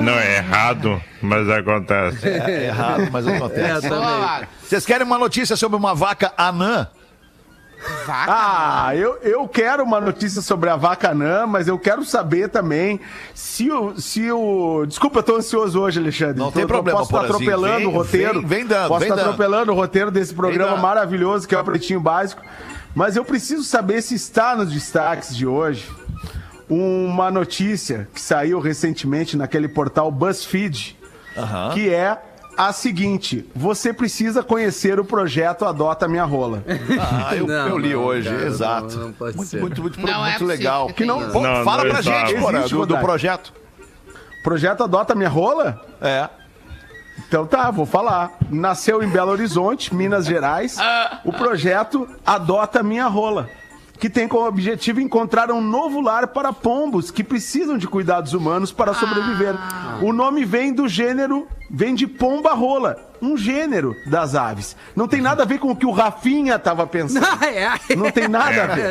[0.00, 2.26] Não é errado, mas acontece.
[2.26, 3.88] É errado, mas É, acontece.
[4.62, 6.88] Vocês querem uma notícia sobre uma vaca anã?
[8.06, 8.32] Vaca.
[8.32, 13.00] Ah, eu, eu quero uma notícia sobre a vaca anã, mas eu quero saber também
[13.34, 13.98] se o.
[14.00, 14.84] Se o...
[14.86, 16.38] Desculpa, eu tô ansioso hoje, Alexandre.
[16.38, 17.50] Não Tô- tem problema, Posso estar Porazinho.
[17.50, 18.32] atropelando Vem, o roteiro.
[18.40, 19.30] vem, vem dando, Posso vem estar dando.
[19.32, 22.42] atropelando o roteiro desse programa maravilhoso que é o Pretinho Básico.
[22.94, 25.90] Mas eu preciso saber se está nos destaques de hoje
[26.68, 30.96] uma notícia que saiu recentemente naquele portal BuzzFeed,
[31.74, 32.18] que é
[32.56, 36.62] a seguinte: você precisa conhecer o projeto Adota Minha Rola.
[37.00, 38.96] Ah, eu, Não, eu li não, hoje, cara, exato.
[38.96, 39.60] não, não pode muito, ser.
[39.60, 40.86] muito, muito, Não muito é possível legal.
[40.88, 43.52] que não, pô, Não, fala não pra gente, Existe, do, do projeto.
[44.42, 45.80] Projeto Adota Minha Rola?
[46.00, 46.28] É.
[47.28, 48.32] Então tá, vou falar.
[48.50, 50.76] Nasceu em Belo Horizonte, Minas Gerais.
[51.24, 53.48] O projeto Adota Minha Rola,
[53.98, 58.72] que tem como objetivo encontrar um novo lar para pombos que precisam de cuidados humanos
[58.72, 59.54] para sobreviver.
[60.02, 64.76] O nome vem do gênero, vem de pomba rola, um gênero das aves.
[64.94, 67.22] Não tem nada a ver com o que o Rafinha estava pensando.
[67.42, 67.94] É.
[67.96, 68.90] Não tem nada a ver.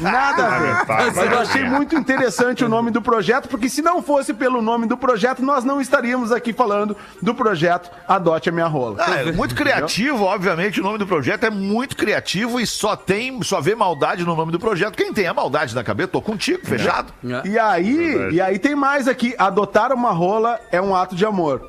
[0.00, 0.86] Nada a ver.
[0.86, 4.86] Mas eu achei muito interessante o nome do projeto, porque se não fosse pelo nome
[4.86, 8.96] do projeto, nós não estaríamos aqui falando do projeto Adote a Minha Rola.
[9.00, 13.42] Ah, é muito criativo, obviamente, o nome do projeto é muito criativo e só tem,
[13.42, 14.96] só vê maldade no nome do projeto.
[14.96, 17.12] Quem tem a maldade na cabeça, tô contigo, fechado.
[17.44, 19.34] E aí, e aí tem mais aqui.
[19.38, 21.66] Adotar uma rola é um ato de amor.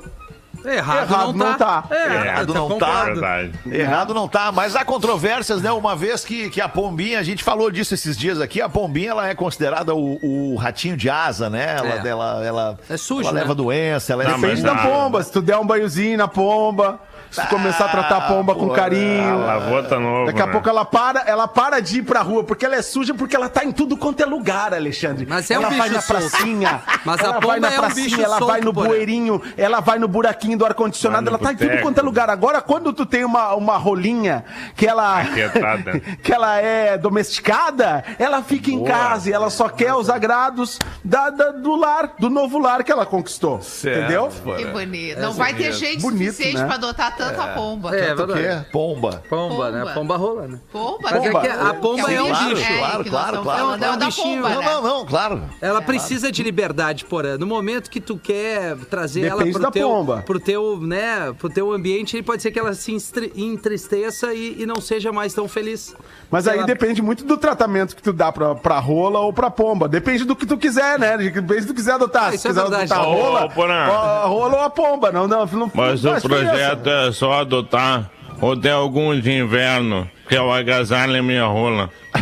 [0.76, 1.82] Errado, Errado não, não tá.
[1.84, 1.96] tá.
[1.96, 3.04] É, Errado eu não tá.
[3.06, 3.52] Verdade.
[3.72, 5.72] Errado não tá, mas há controvérsias, né?
[5.72, 9.12] Uma vez que, que a pombinha, a gente falou disso esses dias aqui, a pombinha
[9.12, 10.20] ela é considerada o,
[10.54, 11.76] o ratinho de asa, né?
[11.78, 12.08] Ela, É.
[12.08, 13.42] ela, ela, É sujo, ela né?
[13.42, 15.24] leva doença, ela é Não, Depende da pomba.
[15.24, 17.00] Se tu der um banhozinho na pomba,
[17.32, 19.46] se tu começar a tratar a pomba com A carinho.
[19.46, 20.52] lavou tá novo, Daqui a né?
[20.52, 23.50] pouco ela para, ela para de ir pra rua, porque ela é suja, porque ela
[23.50, 25.26] tá em tudo quanto é lugar, Alexandre.
[25.28, 26.30] Mas é um ela vai bicho na solto.
[26.30, 29.42] pracinha, Mas a ela pomba vai na é um pracinha, bicho ela vai no bueirinho,
[29.58, 31.84] ela vai no buraquinho do ar-condicionado, Vai ela tá em tudo boteco.
[31.84, 32.30] quanto é lugar.
[32.30, 34.44] Agora, quando tu tem uma, uma rolinha
[34.76, 35.22] que ela,
[36.24, 38.90] que ela é domesticada, ela fica em Boa.
[38.90, 42.92] casa e ela só quer os agrados da, da- do lar, do novo lar que
[42.92, 43.62] ela conquistou.
[43.62, 44.30] Certo, Entendeu?
[44.58, 45.20] Que bonito.
[45.20, 46.66] Não vai ter gente Bonito, suficiente né?
[46.66, 47.96] pra adotar tanta pomba.
[47.98, 48.68] É, Tanto que verdade.
[48.68, 49.24] é pomba.
[49.30, 49.80] Pomba, né?
[49.82, 49.94] Pomba.
[49.94, 50.60] Pomba rola, né?
[50.72, 50.98] Pomba.
[51.02, 51.42] Mas é Pomba.
[51.42, 52.78] que a pomba é um claro, bicho.
[52.78, 53.60] claro, claro, claro.
[53.62, 54.42] falando, É um bichinho.
[54.44, 54.66] pomba, Não, né?
[54.68, 55.42] não, não, claro.
[55.62, 57.38] Ela precisa de liberdade, porã.
[57.38, 60.24] No momento que tu quer trazer Depende ela pro da teu, pomba.
[60.26, 62.92] pro teu, né, pro teu ambiente, pode ser que ela se
[63.36, 65.96] entristeça e, e não seja mais tão feliz.
[66.30, 69.50] Mas aí Ela- depende muito do tratamento que tu dá pra, pra rola ou pra
[69.50, 69.88] pomba.
[69.88, 71.18] Depende do que tu quiser, né?
[71.18, 72.26] Depende do que tu quiser adotar.
[72.34, 72.92] Ah, Se é quiser verdade.
[72.94, 73.74] adotar a rola, Porã.
[73.76, 75.12] a rola ou a pomba.
[75.12, 78.10] Não, não, não Mas não o projeto é só adotar
[78.42, 81.90] ou tem algum de inverno, que é o agasalho minha rola.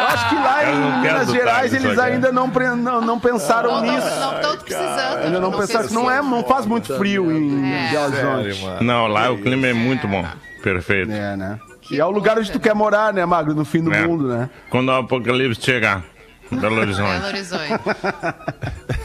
[0.00, 2.12] Eu acho que lá Eu não em quero Minas Gerais eles aqui.
[2.12, 4.06] ainda não, pre- não, não pensaram Não nisso.
[4.06, 5.18] estão precisando.
[5.24, 7.90] Ainda não pensaram que não, é, não faz muito frio em É.
[7.90, 8.84] Belo Horizonte.
[8.84, 10.24] Não, lá o clima é muito bom.
[10.62, 11.10] Perfeito.
[11.10, 11.58] É, né?
[11.90, 13.54] E é o lugar onde tu quer morar, né, Magro?
[13.54, 14.06] No fim do É.
[14.06, 14.48] mundo, né?
[14.68, 16.02] Quando o apocalipse chegar.
[16.50, 17.26] Belo Belo Horizonte.
[17.26, 17.70] Horizonte.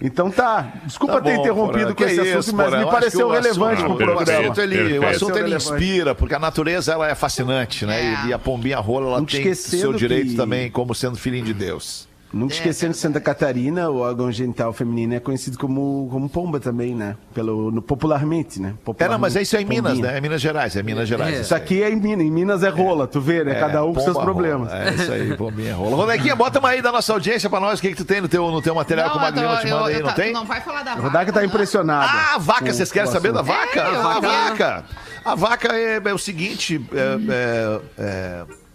[0.00, 0.72] Então tá.
[0.84, 3.82] Desculpa Tá ter bom, interrompido Porã, com esse assunto, isso, mas Porã, me pareceu relevante
[3.82, 4.12] assunto- pro perfeito.
[4.12, 4.42] O programa.
[4.52, 8.00] assunto, ele, o assunto ele inspira, porque a natureza ela é fascinante, né?
[8.00, 8.26] É.
[8.26, 11.44] E, e a pombinha rola ela Não tem seu direito que- também como sendo filhinho
[11.44, 12.06] de Deus.
[12.34, 16.58] Nunca É, esquecendo que Santa Catarina, o órgão genital feminino é conhecido como, como pomba
[16.58, 17.16] também, né?
[17.32, 18.74] Pelo, no- popularmente, né?
[18.98, 20.12] É, não, mas é isso é em Minas, Pombinha.
[20.12, 20.18] né?
[20.18, 21.36] É Minas Gerais, é Minas Gerais.
[21.36, 21.40] É.
[21.42, 23.52] Isso aqui é em Minas, em Minas é rola, tu vê, né?
[23.52, 24.68] É, Cada um com seus pomba problemas.
[24.72, 24.84] rola.
[24.84, 25.96] É isso aí, pombinha rola.
[25.96, 27.78] Rodequinha, bota uma aí da nossa audiência pra nós.
[27.78, 29.86] O que, que tu tem no teu, no teu material que o Magrino te manda
[29.86, 30.32] aí, eu não tá- tem?
[30.32, 31.46] Não vai falar da A Rodaica tá não?
[31.46, 32.06] impressionada.
[32.10, 33.80] Ah, a vaca, vocês querem saber da vaca?
[33.80, 34.84] É, a vaca.
[35.24, 37.80] A vaca é, é o seguinte, é,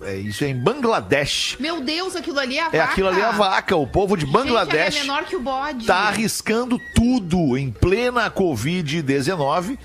[0.02, 1.58] é- é- é isso é em Bangladesh.
[1.60, 2.78] Meu Deus, aquilo ali é a vaca.
[2.78, 3.76] É aquilo ali a vaca.
[3.76, 5.86] O povo de Gente, ela Bangladesh é menor que o bode.
[5.86, 9.78] tá arriscando tudo em plena Covid-19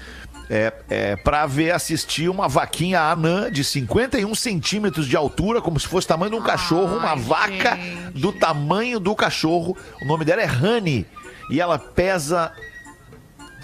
[0.51, 5.87] é, é, para ver assistir uma vaquinha anã de 51 centímetros de altura, como se
[5.89, 8.21] fosse o tamanho de um cachorro, uma Ai, vaca gente.
[8.21, 9.77] do tamanho do cachorro.
[10.03, 11.07] O nome dela é Honey
[11.51, 12.53] e ela pesa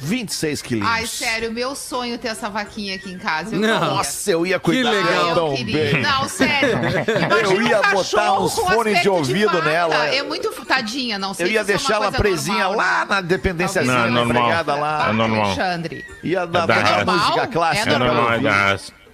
[0.00, 0.88] 26 quilinhos.
[0.90, 3.54] Ai, sério, meu sonho é ter essa vaquinha aqui em casa.
[3.54, 3.80] Eu Não.
[3.96, 5.28] Nossa, eu ia cuidar legal.
[5.28, 5.92] eu tão queria.
[5.92, 6.02] bem.
[6.02, 6.78] Não, sério.
[6.78, 9.64] Imagina Eu ia um botar uns fones de ouvido vaca.
[9.68, 10.06] nela.
[10.06, 13.06] É muito tadinha, não sei Eu ia é deixar ela presinha normal, lá né?
[13.10, 14.42] na dependência Não, é normal.
[14.42, 15.08] empregada lá.
[15.08, 15.44] É normal.
[15.44, 16.04] Alexandre.
[16.22, 17.48] Ia dar, É da música Normal?
[17.48, 18.44] clássica É É ela normal, é ouvir.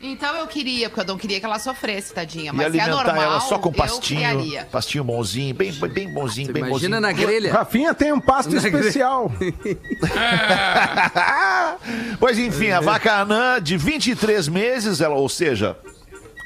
[0.01, 2.51] Então eu queria, porque eu não queria que ela sofresse, tadinha.
[2.51, 6.53] E Mas se é alimentar normal, ela só com pastinho, pastinho bonzinho, bem, bem bonzinho,
[6.53, 7.01] bem Imagina bonzinho.
[7.01, 7.53] na grelha.
[7.53, 9.33] Rafinha tem um pasto Na especial.
[12.21, 15.77] pois enfim, a vaca anã de 23 meses, ela, ou seja,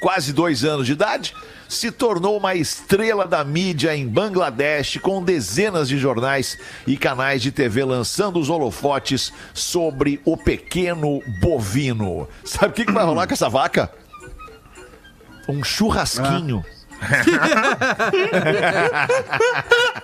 [0.01, 1.35] quase dois anos de idade,
[1.70, 7.52] se tornou uma estrela da mídia em Bangladesh, com dezenas de jornais e canais de
[7.52, 12.28] TV lançando os holofotes sobre o pequeno bovino.
[12.44, 13.90] Sabe o que, que vai rolar com essa vaca?
[15.48, 16.62] Um churrasquinho.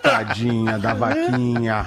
[0.03, 1.87] Tadinha da vaquinha.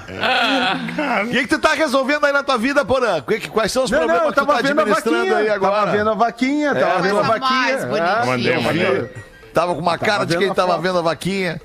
[1.26, 3.20] O que, que tu tá resolvendo aí na tua vida, Porã?
[3.20, 5.36] Que- Quais são os Não, problemas não, que tu tava tá vendo a administrando vaquinha.
[5.38, 5.74] aí agora?
[5.80, 7.50] Tava vendo a vaquinha, tava vendo a vaquinha.
[7.50, 8.26] mais bonitinha.
[8.26, 9.10] Mandei, mandei.
[9.52, 10.82] Tava com uma cara de quem a tava foto.
[10.82, 11.60] vendo a vaquinha.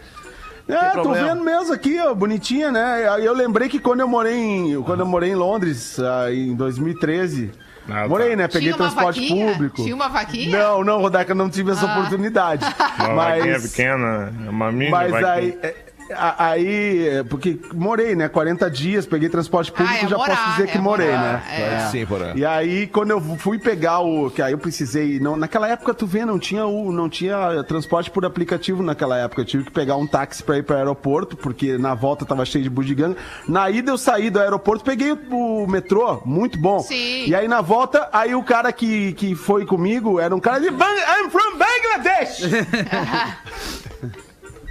[0.67, 3.05] É, tô vendo mesmo aqui, ó, bonitinha, né?
[3.21, 5.97] Eu lembrei que quando eu morei em, quando eu morei em Londres,
[6.33, 7.51] em 2013,
[7.87, 8.07] Ah, tá.
[8.07, 8.47] morei, né?
[8.47, 9.51] Peguei transporte vaquinha?
[9.51, 9.83] público.
[9.83, 10.57] Tinha uma vaquinha?
[10.57, 11.99] Não, não, Rodaca, não tive essa Ah.
[11.99, 12.65] oportunidade.
[12.99, 15.31] Uma vaquinha mas pequena, uma mini mas vaquinha.
[15.33, 15.75] aí, é,
[16.13, 18.27] aí, é, porque morei, né?
[18.29, 21.45] 40 dias, peguei transporte público, Ah, é já posso morar, dizer que é morei, morar,
[21.47, 21.83] né?
[21.85, 21.87] é.
[21.91, 22.33] Sim, porra.
[22.35, 24.29] E aí, quando eu fui pegar o.
[24.29, 25.19] Que aí eu precisei.
[25.19, 26.91] Não, naquela época, tu vê, não tinha o.
[26.91, 29.41] Não tinha transporte por aplicativo naquela época.
[29.41, 32.63] Eu tive que pegar um táxi pra ir pro aeroporto, porque na volta tava cheio
[32.63, 33.15] de bugiganga.
[33.47, 36.79] Na ida eu saí do aeroporto, peguei o, o metrô, muito bom.
[36.79, 37.25] Sim.
[37.27, 40.67] E aí na volta, aí o cara que, que foi comigo era um cara de.
[40.67, 42.41] I'm from Bangladesh!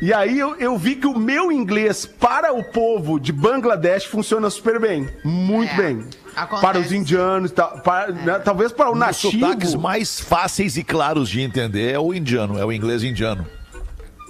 [0.04, 4.50] E aí eu, eu vi que o meu inglês para o povo de Bangladesh funciona
[4.50, 5.08] super bem.
[5.24, 6.04] Muito É, bem.
[6.36, 6.60] acontece.
[6.60, 9.32] Para os indianos, tal, para- né, talvez para o Os nativo.
[9.32, 13.46] sotaques mais fáceis e claros de entender é o indiano, é o inglês indiano.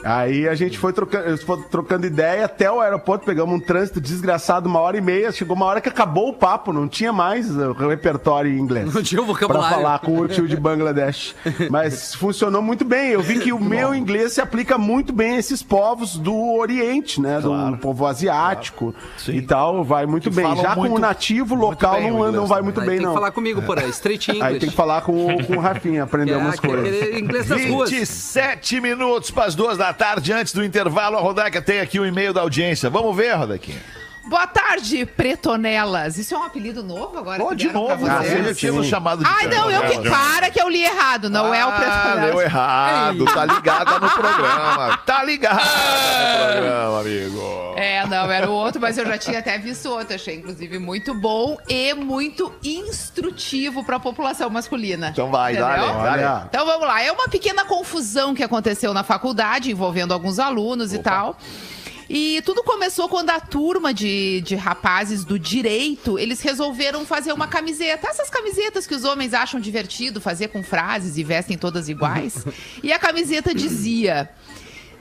[0.05, 4.69] Aí a gente foi trocando, foi trocando ideia até o aeroporto, pegamos um trânsito desgraçado,
[4.69, 5.33] uma hora e meia.
[5.33, 8.93] Chegou uma hora que acabou o papo, não tinha mais o repertório em inglês.
[8.95, 9.69] Não tinha o vocabulário.
[9.69, 11.35] Pra falar com o tio de Bangladesh.
[11.71, 13.11] Mas funcionou muito bem.
[13.11, 17.21] Eu vi que o meu inglês se aplica muito bem a esses povos do Oriente,
[17.21, 17.41] né?
[17.41, 19.33] Do povo asiático Sim.
[19.37, 19.83] e tal.
[19.85, 20.45] Vai muito Que bem.
[20.57, 22.65] Já muito- como nativo muito local bem o não, não vai também.
[22.65, 23.13] muito Aí bem, tem não.
[23.15, 23.85] que falar comigo, porra.
[23.87, 24.43] Street English.
[24.45, 27.17] Aí tem que falar com, o- com o Rafinha, aprender É, umas coisas.
[27.19, 27.91] inglês das ruas.
[27.91, 32.05] 27 minutos para as duas da tarde, antes do intervalo, a Rodaca tem aqui o
[32.05, 32.91] e-mail da audiência.
[32.91, 33.81] Vamos ver, Rodaquinha?
[34.27, 36.17] Boa tarde, pretonelas.
[36.17, 37.43] Isso é um apelido novo agora?
[37.43, 38.31] Pô, que de novo, vocês?
[38.33, 40.09] você já tinha nos chamado de Ai, não, eu que.
[40.09, 41.29] Para que eu li errado.
[41.29, 42.31] Não é o Ah, pretonelas.
[42.31, 44.99] deu errado, tá ligada no programa.
[45.05, 47.75] Tá ligada no programa, amigo.
[47.77, 50.15] É, não, era o outro, mas eu já tinha até visto outro.
[50.15, 55.11] Achei, inclusive, muito bom e muito instrutivo pra população masculina.
[55.11, 55.83] Então vai, dale.
[55.83, 56.45] Olha.
[56.49, 57.03] Então vamos lá.
[57.03, 61.37] É uma pequena confusão que aconteceu na faculdade, envolvendo alguns alunos e tal.
[62.09, 67.47] E tudo começou quando a turma de, de rapazes do direito, eles resolveram fazer uma
[67.47, 68.09] camiseta.
[68.09, 72.45] Essas camisetas que os homens acham divertido fazer com frases e vestem todas iguais.
[72.83, 74.31] e a camiseta dizia...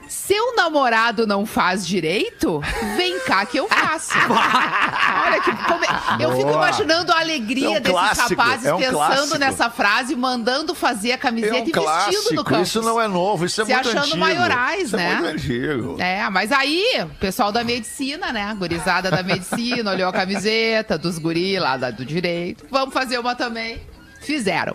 [0.08, 2.60] Seu namorado não faz direito?
[2.96, 4.12] Vem cá que eu faço.
[5.26, 6.22] Olha que.
[6.22, 9.38] Eu fico imaginando a alegria É um desses clássico, rapazes é um pensando clássico.
[9.38, 12.68] nessa frase, mandando fazer a É camiseta um e vestindo no clássico, campus.
[12.68, 14.18] isso não é novo, isso é Se muito achando antigo.
[14.18, 15.10] maiorais, isso né?
[15.12, 15.96] É muito antigo.
[16.00, 18.42] É, mas aí, o pessoal da medicina, né?
[18.44, 22.66] A gurizada da medicina, olhou a camiseta dos guri lá do direito.
[22.70, 23.80] Vamos fazer uma também.
[24.20, 24.74] Fizeram.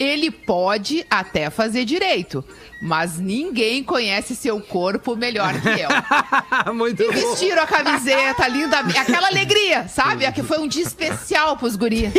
[0.00, 2.42] Ele pode até fazer direito,
[2.80, 6.72] mas ninguém conhece seu corpo melhor que eu.
[6.72, 7.12] Muito E bom.
[7.12, 10.24] vestiram a camiseta linda, aquela alegria, sabe?
[10.24, 12.10] É que foi um dia especial pros guri,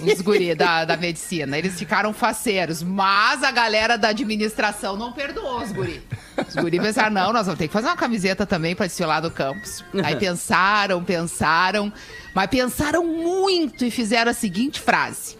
[0.00, 1.58] os guri da, da medicina.
[1.58, 6.02] Eles ficaram faceiros, mas a galera da administração não perdoou os guri.
[6.48, 9.30] Os guri pensaram, não, nós vamos ter que fazer uma camiseta também pra desfilar no
[9.30, 9.84] campus.
[10.02, 11.92] Aí pensaram, pensaram,
[12.34, 15.38] mas pensaram muito e fizeram a seguinte frase.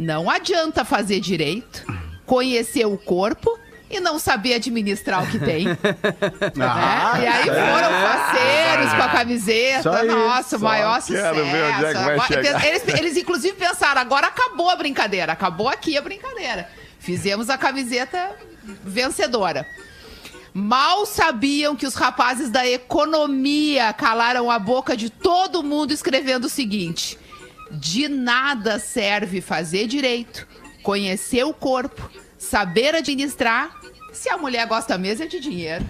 [0.00, 1.84] Não adianta fazer direito,
[2.24, 3.58] conhecer o corpo
[3.90, 5.66] e não saber administrar o que tem.
[6.58, 7.24] Ah, né?
[7.24, 10.02] E aí foram faceiros com a camiseta.
[10.04, 11.38] Nossa, o maior sucesso.
[11.38, 11.72] é
[12.12, 15.32] Agora- eles, eles, inclusive, pensaram, agora acabou a brincadeira.
[15.32, 16.66] Acabou aqui a brincadeira.
[16.98, 18.30] Fizemos a camiseta
[18.82, 19.66] vencedora.
[20.54, 26.50] Mal sabiam que os rapazes da economia calaram a boca de todo mundo escrevendo o
[26.50, 27.18] seguinte:
[27.70, 30.46] de nada serve fazer direito,
[30.82, 33.78] conhecer o corpo, saber administrar,
[34.12, 35.84] se a mulher gosta mesmo é de dinheiro.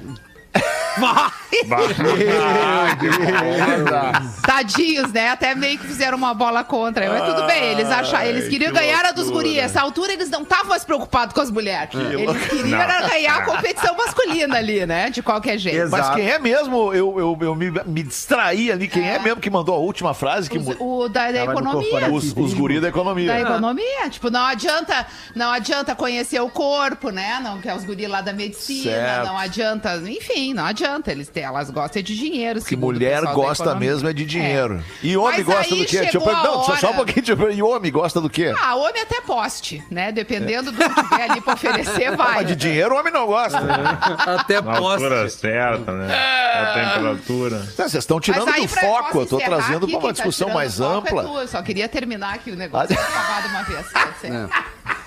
[4.44, 5.28] Tadinhos, né?
[5.30, 7.08] Até meio que fizeram uma bola contra.
[7.08, 9.44] Mas tudo bem, eles acharam, eles queriam que ganhar a dos loucura.
[9.48, 9.58] guri.
[9.58, 11.94] Essa altura eles não estavam mais preocupados com as mulheres.
[11.94, 15.10] Eles queriam era ganhar a competição masculina ali, né?
[15.10, 15.78] De qualquer jeito.
[15.78, 16.02] Exato.
[16.08, 19.18] Mas quem é mesmo, eu, eu, eu me, me distraí ali, quem é.
[19.18, 20.48] mesmo que mandou a última frase?
[20.50, 22.08] Que Os- o da, da economia.
[22.10, 23.32] os, os guri da economia.
[23.32, 27.40] Da economia, tipo, não adianta, não adianta conhecer o corpo, né?
[27.42, 29.26] Não, que é os guri lá da medicina, Certo.
[29.26, 31.11] não adianta, enfim, não adianta.
[31.12, 32.61] Eles têm, elas gostam de dinheiro.
[32.62, 34.83] Que mulher gosta mesmo é de dinheiro.
[35.03, 36.11] E homem Mas gosta do quê?
[36.12, 37.24] Eu Não, só, só um hora- pouquinho.
[37.29, 38.53] eu E homem gosta do quê?
[38.61, 40.11] Ah, homem até poste, né?
[40.12, 42.35] Dependendo do que tiver ali pra oferecer, vai.
[42.37, 43.59] Mas de dinheiro, homem não gosta.
[43.59, 45.29] Até Na altura posta.
[45.29, 46.14] certa, né?
[46.14, 47.59] A temperatura.
[47.76, 49.92] Tá, Vocês estão tirando do foco, eu tô trazendo aqui?
[49.92, 51.46] pra uma tá discussão tirando mais é ampla.
[51.46, 52.96] só queria terminar aqui o negócio.
[52.98, 53.87] Acabar de uma vez.
[54.20, 54.31] ser.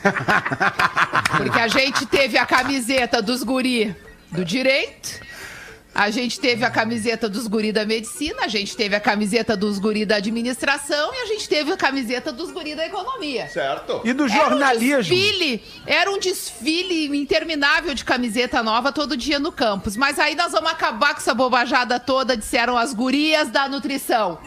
[1.37, 3.95] Porque a gente teve a camiseta dos guri
[4.33, 5.21] do direito.
[5.95, 9.77] A gente teve a camiseta dos guri da medicina, a gente teve a camiseta dos
[9.77, 13.47] guri da administração e a gente teve a camiseta dos guri da economia.
[13.47, 14.01] Certo.
[14.03, 15.03] E do Era um jornalismo.
[15.03, 19.95] desfile, era um desfile interminável de camiseta nova todo dia no campus.
[19.95, 24.39] Mas aí nós vamos acabar com essa bobajada toda, disseram as gurias da nutrição.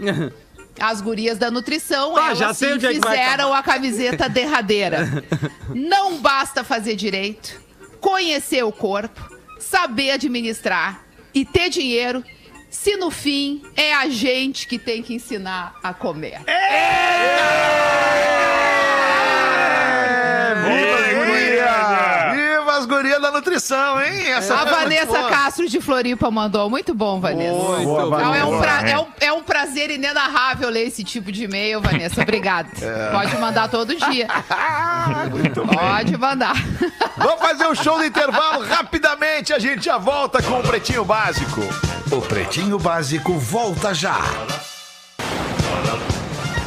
[0.80, 5.24] As gurias da nutrição, Ah, elas já sei sim é fizeram a camiseta derradeira.
[5.74, 7.60] Não basta fazer direito,
[8.00, 9.20] conhecer o corpo,
[9.58, 12.24] saber administrar e ter dinheiro
[12.70, 16.40] se no fim é a gente que tem que ensinar a comer?
[16.44, 17.87] Viva
[22.78, 24.28] as gurias da nutrição, hein?
[24.28, 25.22] Essa A muito Vanessa.
[25.28, 26.68] Castro de Floripa mandou.
[26.70, 27.52] Muito bom, Vanessa.
[27.52, 28.34] Muito Boa, bom.
[28.34, 32.22] É um, pra- é um- é um prazer inenarrável ler esse tipo de e-mail, Vanessa.
[32.22, 32.68] Obrigada.
[32.80, 33.10] É.
[33.10, 34.26] Pode mandar todo dia.
[35.78, 36.54] Pode mandar.
[37.16, 39.52] Vamos fazer o show do intervalo rapidamente.
[39.52, 41.60] A gente já volta com o Pretinho Básico.
[42.10, 44.18] O Pretinho Básico volta já.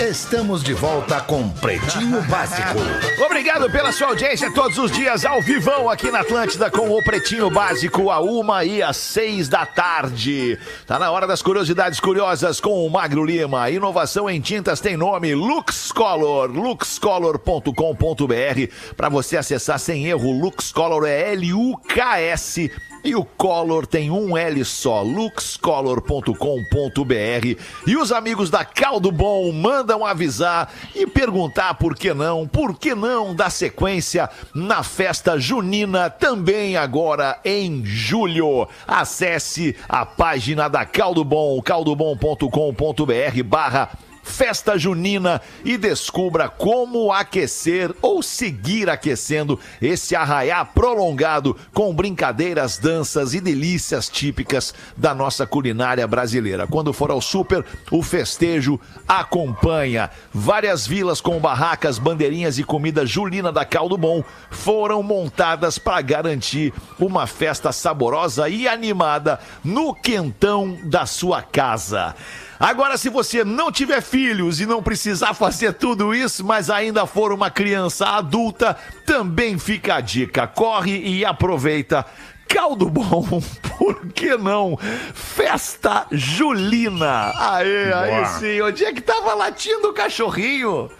[0.01, 2.79] Estamos de volta com Pretinho Básico.
[3.23, 7.51] Obrigado pela sua audiência todos os dias ao vivão aqui na Atlântida com o Pretinho
[7.51, 10.57] Básico a uma e às seis da tarde.
[10.87, 13.69] Tá na hora das curiosidades curiosas com o Magro Lima.
[13.69, 20.31] Inovação em tintas tem nome Lux Color, luxcolor.com.br para você acessar sem erro.
[20.31, 22.71] Lux Color é L-U-K-S
[23.03, 27.59] e o Color tem um L só, luxcolor.com.br.
[27.87, 32.93] E os amigos da Caldo Bom mandam avisar e perguntar por que não, por que
[32.93, 38.67] não dar sequência na festa junina também agora em julho.
[38.87, 43.89] Acesse a página da Caldo Bom, caldobom.com.br barra
[44.23, 53.33] Festa Junina e descubra como aquecer ou seguir aquecendo esse arraiá prolongado com brincadeiras, danças
[53.33, 56.67] e delícias típicas da nossa culinária brasileira.
[56.67, 60.09] Quando for ao super, o festejo acompanha.
[60.33, 66.73] Várias vilas com barracas, bandeirinhas e comida julina da Caldo Bom foram montadas para garantir
[66.99, 72.15] uma festa saborosa e animada no quentão da sua casa.
[72.61, 77.33] Agora, se você não tiver filhos e não precisar fazer tudo isso, mas ainda for
[77.33, 80.45] uma criança adulta, também fica a dica.
[80.45, 82.05] Corre e aproveita.
[82.47, 83.41] Caldo bom,
[83.79, 84.77] por que não?
[85.11, 87.33] Festa Julina.
[87.35, 88.61] Aê, aí sim.
[88.61, 90.91] Onde é que tava latindo o cachorrinho?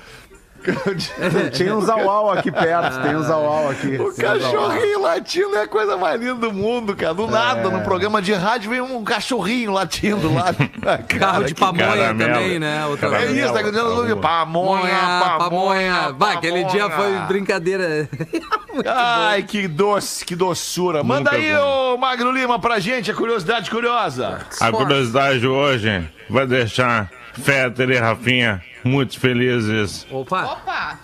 [1.53, 3.95] Tinha um zauau aqui perto, tem um zauau aqui.
[3.97, 7.13] O cachorrinho latindo é a coisa mais linda do mundo, cara.
[7.13, 10.53] Do nada, no programa de rádio vem um cachorrinho latindo lá.
[10.81, 12.33] Cara, Carro de pamonha caramelo.
[12.33, 12.85] também, né?
[12.85, 16.11] Outra É isso, tá dizendo pamonha, Pamonha, pamonha, pamonha.
[16.17, 18.09] Vai, aquele dia foi brincadeira.
[18.85, 21.03] Ai, que doce, que doçura.
[21.03, 24.39] Manda Muito aí, ô Magro Lima, pra gente a curiosidade curiosa.
[24.59, 30.05] A curiosidade hoje vai deixar Fetter e Rafinha muito felizes.
[30.11, 30.99] Opa, Opa!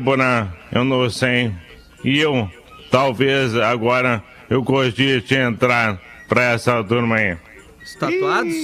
[0.00, 1.52] Bonan, eu não sei.
[2.04, 2.48] E eu,
[2.90, 7.36] talvez agora, eu cogite entrar pra essa turma aí.
[7.82, 8.54] os tatuados?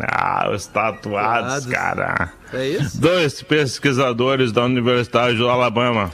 [0.00, 1.66] Ah, os tatuados, Tatuados.
[1.66, 2.32] cara.
[2.52, 3.00] É isso?
[3.00, 6.10] Dois pesquisadores da Universidade do Alabama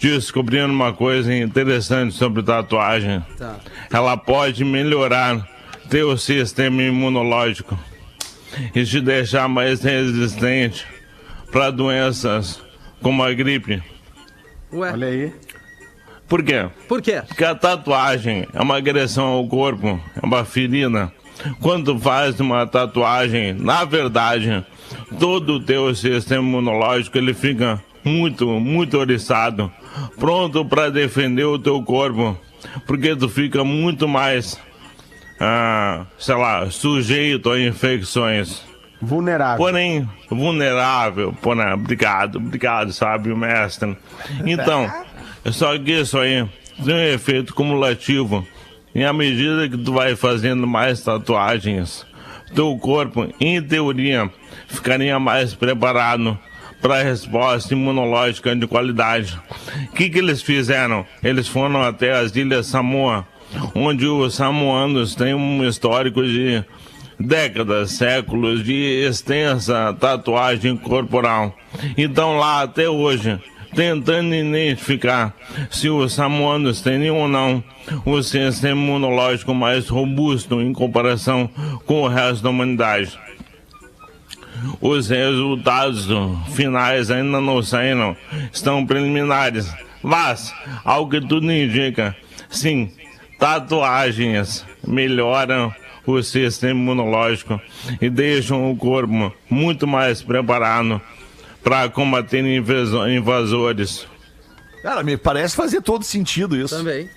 [0.00, 3.24] descobriram uma coisa interessante sobre tatuagem.
[3.36, 3.56] Tá.
[3.92, 5.46] Ela pode melhorar
[5.90, 7.78] teu sistema imunológico
[8.74, 10.86] e te deixar mais resistente
[11.50, 12.60] para doenças
[13.02, 13.82] como a gripe.
[14.72, 15.32] Ué, Olha aí.
[16.28, 16.68] Por quê?
[16.86, 17.22] por quê?
[17.26, 21.10] Porque a tatuagem é uma agressão ao corpo, é uma ferida.
[21.60, 24.64] Quando tu faz uma tatuagem, na verdade,
[25.18, 29.72] todo o teu sistema imunológico ele fica muito, muito oriçado,
[30.18, 32.36] pronto para defender o teu corpo,
[32.86, 34.58] porque tu fica muito mais,
[35.40, 38.62] ah, sei lá, sujeito a infecções.
[39.00, 39.56] Vulnerável.
[39.58, 41.32] Porém, vulnerável.
[41.40, 43.96] Porém, obrigado, obrigado, sabe, mestre.
[44.44, 44.90] Então,
[45.52, 46.46] só que isso aí
[46.84, 48.46] tem um efeito cumulativo.
[48.94, 52.04] E à medida que tu vai fazendo mais tatuagens,
[52.54, 54.30] teu corpo, em teoria,
[54.66, 56.36] ficaria mais preparado
[56.80, 59.38] para a resposta imunológica de qualidade.
[59.90, 61.06] O que, que eles fizeram?
[61.22, 63.26] Eles foram até as Ilhas Samoa,
[63.74, 66.64] onde os samoanos têm um histórico de
[67.18, 71.56] décadas, séculos de extensa tatuagem corporal.
[71.96, 73.38] Então lá até hoje,
[73.74, 75.34] tentando identificar
[75.70, 77.62] se os samoanos têm ou não
[78.04, 81.50] o sistema imunológico mais robusto em comparação
[81.86, 83.18] com o resto da humanidade.
[84.80, 86.08] Os resultados
[86.52, 88.16] finais ainda não saíram,
[88.52, 89.72] estão preliminares.
[90.02, 90.52] Mas,
[90.84, 92.16] ao que tudo indica,
[92.48, 92.90] sim,
[93.38, 95.72] tatuagens melhoram
[96.06, 97.60] o sistema imunológico
[98.00, 101.00] e deixam o corpo muito mais preparado
[101.62, 104.06] para combater invaso- invasores.
[104.82, 106.76] Cara, me parece fazer todo sentido isso.
[106.76, 107.08] Também.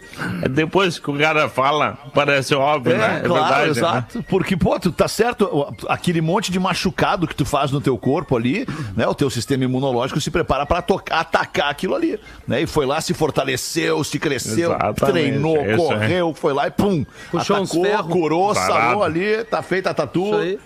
[0.50, 3.22] Depois que o cara fala, parece óbvio, É, né?
[3.24, 3.70] É claro, verdade, né?
[3.70, 4.24] exato.
[4.28, 8.36] Porque, pô, tu tá certo, aquele monte de machucado que tu faz no teu corpo
[8.36, 9.08] ali, né?
[9.08, 12.62] O teu sistema imunológico se prepara pra tocar, atacar aquilo ali, né?
[12.64, 17.06] E foi lá, se fortaleceu, se cresceu, Exatamente, treinou, é correu, foi lá e pum,
[17.30, 18.74] Puxou atacou, curou, Parado.
[18.74, 20.26] sarou ali, tá feita a tatu.
[20.26, 20.60] Isso aí.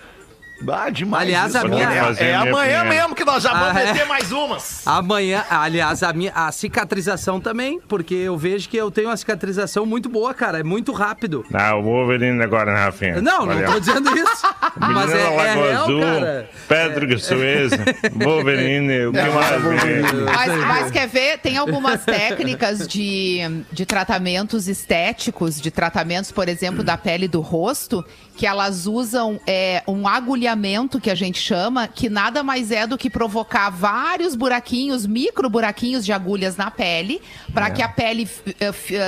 [0.68, 1.24] Ah, demais.
[1.24, 1.98] Aliás, isso, a minha- né?
[2.18, 2.84] É minha amanhã primeira.
[3.04, 3.94] mesmo que nós já vamos Ah, é?
[3.94, 4.88] meter mais umas.
[4.88, 9.86] Amanhã, aliás, a minha a cicatrização também, porque eu vejo que eu tenho uma cicatrização
[9.86, 10.60] muito boa, cara.
[10.60, 11.46] É muito rápido.
[11.54, 13.22] Ah, o Wolverine agora, né, Rafinha?
[13.22, 13.66] Não, Valeu.
[13.66, 14.44] não tô dizendo isso.
[14.78, 16.50] Mas é, é real, Azul, cara.
[16.68, 17.72] Pedro Suez,
[18.14, 19.64] Wolverine, o que mais?
[19.64, 20.02] né?
[20.26, 21.38] Mas, mas quer ver?
[21.40, 23.40] Tem algumas técnicas de,
[23.72, 28.04] de tratamentos estéticos, de tratamentos, por exemplo, da pele do rosto,
[28.36, 32.98] que elas usam é, um agulhamento, que a gente chama, que nada mais é do
[32.98, 37.22] que provocar vários buraquinhos, micro buraquinhos de agulhas na pele,
[37.54, 38.28] para que a pele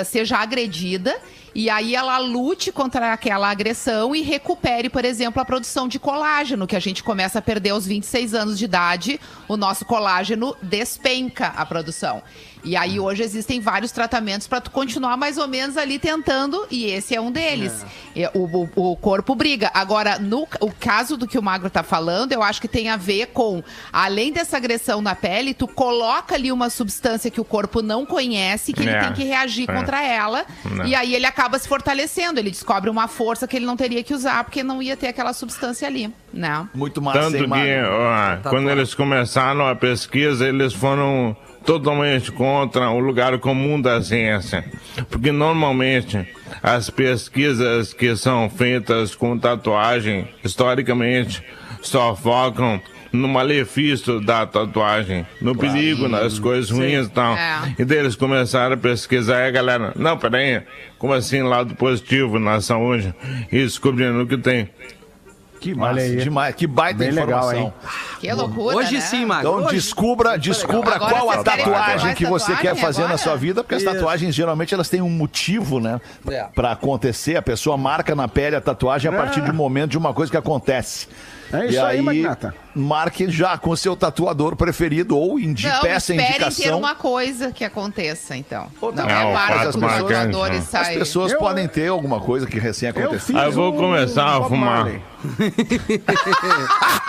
[0.06, 1.16] seja agredida.
[1.54, 6.68] E aí ela lute contra aquela agressão e recupere, por exemplo, a produção de colágeno,
[6.68, 11.48] que a gente começa a perder aos 26 anos de idade, o nosso colágeno despenca
[11.48, 12.22] a produção.
[12.64, 16.86] E aí hoje existem vários tratamentos para tu continuar mais ou menos ali tentando, e
[16.86, 17.86] esse é um deles.
[18.16, 18.46] É, O,
[18.76, 19.70] o- o corpo briga.
[19.74, 22.98] Agora, no o caso do que o Magro tá falando, eu acho que tem a
[22.98, 27.82] ver com, além dessa agressão na pele, tu coloca ali uma substância que o corpo
[27.82, 29.74] não conhece, que ele É, tem que reagir é.
[29.74, 30.86] contra ela, Não.
[30.86, 34.14] e aí ele acaba se fortalecendo, ele descobre uma força que ele não teria que
[34.14, 36.68] usar, porque não ia ter aquela substância ali, né?
[36.74, 38.72] Muito massa, Tanto hein, que, ó, Tá quando bom.
[38.72, 41.36] eles começaram a pesquisa, eles foram
[41.68, 44.64] totalmente contra o lugar comum da ciência.
[45.10, 46.26] Porque normalmente
[46.64, 51.44] as pesquisas que são feitas com tatuagem, historicamente,
[51.82, 57.36] só focam no malefício da tatuagem, no perigo, nas coisas ruins e tal.
[57.36, 57.76] É.
[57.78, 60.62] E daí eles começaram a pesquisar e a galera, não, peraí,
[60.98, 63.14] como assim lado positivo na saúde?
[63.52, 64.70] E descobrindo que tem.
[65.60, 66.56] Que massa, demais.
[66.56, 67.60] Que baita Bem legal, informação.
[67.60, 67.74] hein?
[68.20, 69.02] Que loucura, Hoje né?
[69.02, 69.50] sim, Magro.
[69.50, 73.18] Então Hoje- descubra, descubra Agora qual a tatuagem que você tatuagem quer fazer na agora?
[73.20, 73.92] sua vida, porque as Isso.
[73.94, 76.00] tatuagens geralmente elas têm um motivo, né,
[76.30, 76.46] É.
[76.56, 77.36] Pra acontecer.
[77.38, 80.32] A pessoa marca na pele a tatuagem a partir de um momento de uma coisa
[80.32, 81.08] que acontece.
[81.52, 82.54] É isso e aí, aí, Magnata.
[82.76, 86.78] marque já com o seu tatuador preferido ou indi Não, peça esperem ter indicação.
[86.78, 88.68] uma coisa que aconteça, então.
[88.82, 90.80] Ou Não, não, é o para fato que os marcante, jogadores né?
[90.82, 93.20] As pessoas Eu- podem ter alguma coisa que recém Eu aconteceu.
[93.28, 94.88] fiz Ah, eu vou começar a Bob fumar.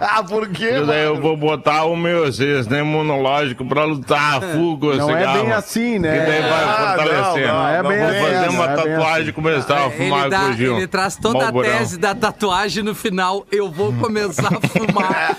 [0.00, 0.80] Ah, por quê?
[0.86, 1.20] Daí eu mano?
[1.22, 5.42] vou botar o meu sistema imunológico pra lutar a full com o Não é cigarro.
[5.44, 6.16] bem assim, né?
[6.16, 7.46] E daí vai Ah, fortalecer.
[7.48, 9.28] não, não, não é bem vou assim, fazer não uma é tatuagem assim.
[9.28, 10.76] e começar a fumar dá- com o Gil.
[10.76, 13.44] ele traz toda a tese da tatuagem no final.
[13.50, 15.36] Eu vou começar a fumar.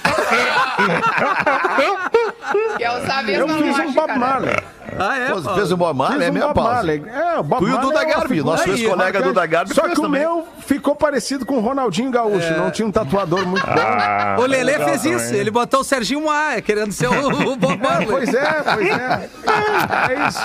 [2.78, 4.16] Quer usar a Eu mesma fiz um Bob né?
[4.18, 4.56] Marley.
[5.00, 5.26] Ah, é?
[5.32, 5.58] Pô, Paulo?
[5.58, 6.70] fez o Bob Marley, é um Bob Paulo?
[6.72, 7.04] Marley.
[7.12, 9.22] É, o Bob Tu e o Marley Duda é Garbi, figura nosso aí, ex-colega.
[9.24, 10.22] Duda Garbi Só que o também.
[10.22, 12.54] meu ficou parecido com o Ronaldinho Gaúcho.
[12.56, 13.74] Não tinha um tatuador muito bom.
[13.76, 15.18] Ah, O Lelê legal fez também.
[15.18, 15.34] isso.
[15.34, 18.08] Ele botou o Serginho Maia, querendo ser o, o Bob Marley.
[18.08, 19.30] Pois é, pois é.
[20.12, 20.40] É isso.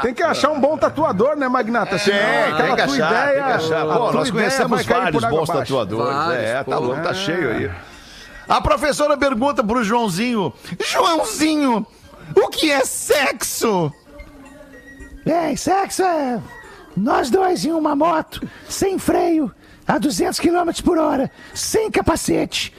[0.00, 1.98] Tem que achar um bom tatuador, né, Magnata?
[1.98, 2.18] Senão
[2.56, 3.82] Tem, que achar, ideia, tem que achar.
[3.82, 6.32] a Pô, nós conhecemos vários bons tatuadores.
[6.38, 7.70] É, tá louco, tá cheio aí.
[8.52, 11.86] A professora pergunta pro Joãozinho: Joãozinho,
[12.36, 13.90] o que é sexo?
[15.24, 16.38] Bem, sexo é
[16.94, 19.50] nós dois em uma moto, sem freio,
[19.88, 22.74] a 200 km por hora, sem capacete,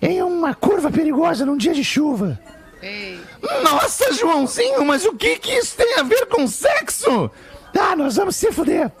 [0.00, 2.40] em uma curva perigosa num dia de chuva.
[2.80, 3.20] Ei.
[3.62, 7.30] Nossa, Joãozinho, mas o que, que isso tem a ver com sexo?
[7.78, 8.90] Ah, nós vamos se fuder.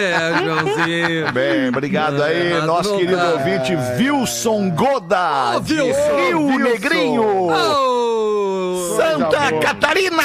[0.00, 1.32] É, Joãozinho.
[1.32, 3.30] Bem, obrigado aí, Não, nosso não querido dá.
[3.32, 6.58] ouvinte Wilson Goda, Ô, de Wilson, Rio Wilson.
[6.70, 8.96] Negrinho, Oh!
[8.96, 9.60] Santa boa.
[9.60, 10.22] Catarina.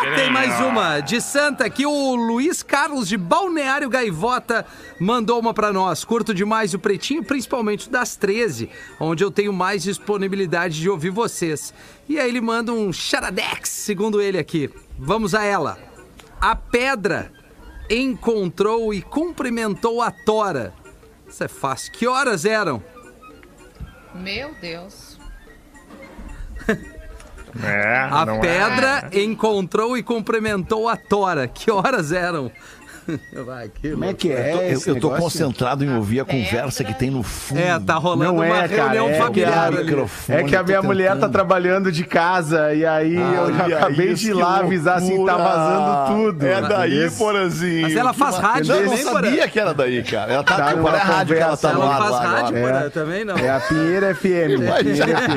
[0.00, 4.64] Tem mais uma de Santa que o Luiz Carlos de Balneário Gaivota
[4.98, 6.04] mandou uma pra nós.
[6.04, 11.10] Curto demais o Pretinho, principalmente o das 13, onde eu tenho mais disponibilidade de ouvir
[11.10, 11.74] vocês.
[12.08, 14.70] E aí ele manda um charadex, segundo ele aqui.
[14.98, 15.78] Vamos a ela.
[16.40, 17.30] A pedra
[17.90, 20.72] encontrou e cumprimentou a tora.
[21.28, 21.92] Isso é fácil.
[21.92, 22.82] Que horas eram?
[24.14, 25.09] Meu Deus.
[27.62, 28.40] É, A é.
[28.40, 31.48] pedra encontrou e cumprimentou a tora.
[31.48, 32.50] Que horas eram?
[33.44, 34.54] Vai, que Como é que é?
[34.54, 37.58] Eu, esse eu tô concentrado em ouvir a conversa que tem no fundo.
[37.60, 38.82] É, tá rolando Não uma é, cara.
[38.82, 42.04] reunião É que, familiar microfone, é que a eu tô minha mulher tá trabalhando de
[42.04, 45.38] casa e aí eu já Olha acabei de ir que lá avisar assim, tá loucura.
[45.44, 46.46] vazando tudo.
[46.46, 47.82] É daí, Porazinho.
[47.82, 50.32] Mas ela Que faz rádio Eu não sabia que era daí, cara.
[50.32, 51.78] Ela tá, Tá qual é numa a rádio que ela tá conversa.
[51.78, 52.74] no Ela ar faz lá rádio, agora?
[52.78, 53.36] Porã, também não.
[53.38, 54.20] É a Pinheira FM.
[54.20, 55.30] Pinheira FM.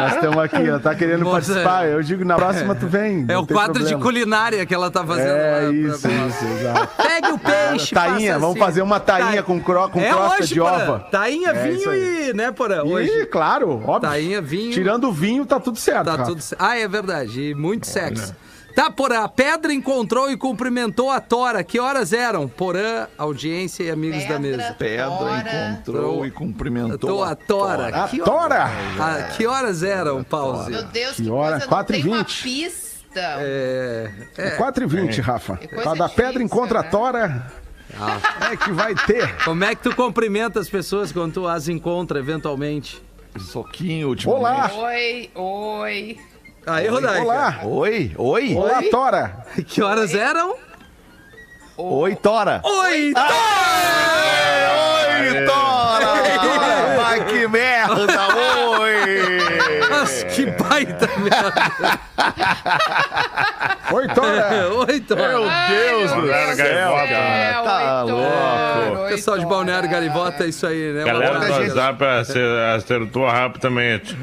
[0.00, 1.86] Nós estamos aqui, ela tá querendo participar.
[1.88, 3.24] Eu digo, na próxima tu vem.
[3.28, 5.36] É o quadro de culinária que ela tá fazendo.
[5.36, 6.10] É lá, isso, pra...
[6.10, 7.02] isso, exato.
[7.02, 8.58] Pegue o peixe, Tainha, vamos assim.
[8.58, 9.42] fazer uma tainha, tá.
[9.42, 11.00] com, cro, com é crosta hoje, de ova.
[11.10, 12.82] Tainha, é, vinho e, né, Porã?
[12.82, 13.26] Hoje.
[13.26, 14.00] Claro, óbvio.
[14.00, 14.72] Tainha, vinho.
[14.72, 16.06] Tirando o vinho, tá tudo certo.
[16.06, 16.24] Tá cara.
[16.28, 16.62] tudo certo.
[16.62, 17.40] Ah, é verdade.
[17.50, 17.92] E muito Olha.
[17.92, 18.34] sexo.
[18.74, 21.62] Tá, Porã, a pedra encontrou e cumprimentou a Tora.
[21.64, 22.48] Que horas eram?
[22.48, 24.76] Porã, audiência e amigos pedra, da mesa.
[24.78, 25.72] Pedra tora.
[25.72, 27.88] encontrou e cumprimentou a Tora.
[27.88, 28.08] A Tora!
[28.08, 28.70] Que, a tora.
[29.36, 30.70] Que horas eram, Pause?
[30.70, 31.60] Meu Deus, que, que hora?
[31.60, 32.89] 4h20.
[33.10, 33.22] Então.
[33.40, 35.20] É, é, é 4,20, é.
[35.20, 35.58] Rafa.
[35.62, 36.86] É Cada difícil, pedra encontra né?
[36.86, 37.52] a tora.
[37.98, 38.52] Ah.
[38.52, 39.36] É que vai ter.
[39.44, 43.02] Como é que tu cumprimenta as pessoas quando tu as encontra eventualmente?
[43.38, 44.32] Soquinho, tipo.
[44.32, 44.70] Olá!
[44.72, 46.18] Oi, oi.
[46.66, 47.22] Aí, Rodaica.
[47.22, 47.60] Olá!
[47.64, 48.54] Oi, oi.
[48.54, 49.46] Olá, Tora.
[49.66, 50.20] Que horas oi.
[50.20, 50.56] eram?
[51.76, 52.60] Oi, Tora.
[52.62, 53.30] Oi, Tora!
[55.08, 56.96] Oi, Tora!
[56.96, 58.29] Vai, que merda!
[60.86, 62.00] Que baita merda!
[63.92, 64.68] Oi, Tora!
[64.88, 65.28] Oi, Tora!
[65.28, 67.06] Meu Deus do céu, Gaivota.
[67.08, 67.62] cara.
[67.64, 69.08] Tá louco.
[69.08, 71.04] Pessoal de Balneário Gaivota, é isso aí, né?
[71.04, 74.16] Galera do WhatsApp acer- acertou rapidamente.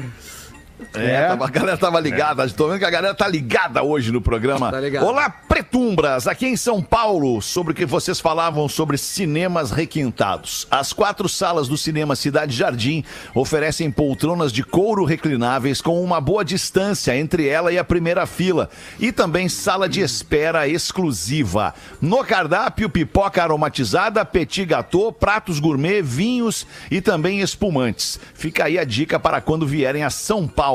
[0.94, 2.48] É, tava- a galera tava ligada.
[2.50, 4.70] Tô vendo que a galera tá ligada hoje no programa.
[4.70, 5.04] Tá.
[5.04, 10.66] Olá, Pretumbras, aqui em São Paulo, sobre o que vocês falavam sobre cinemas requintados.
[10.70, 13.02] As quatro salas do cinema Cidade Jardim
[13.34, 18.70] oferecem poltronas de couro reclináveis com uma boa distância entre ela e a primeira fila.
[19.00, 21.74] E também sala de espera exclusiva.
[22.00, 28.20] No cardápio, pipoca aromatizada, petit gâteau, pratos gourmet, vinhos e também espumantes.
[28.34, 30.67] Fica aí a dica para quando vierem a São Paulo.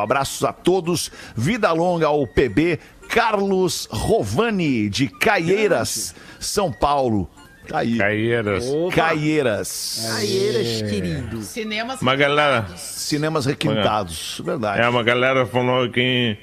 [0.00, 1.10] Abraços a todos.
[1.36, 2.78] Vida longa ao PB
[3.08, 7.28] Carlos Rovani, de Caieiras, São Paulo.
[7.68, 7.96] Tá aí.
[7.96, 8.64] Caieiras.
[8.94, 10.06] Caieiras.
[10.10, 11.42] Caieiras, querido.
[11.42, 12.02] Cinemas.
[12.02, 14.40] Uma galera, Cinemas requintados.
[14.44, 14.82] Verdade.
[14.82, 16.38] é, uma galera falou que em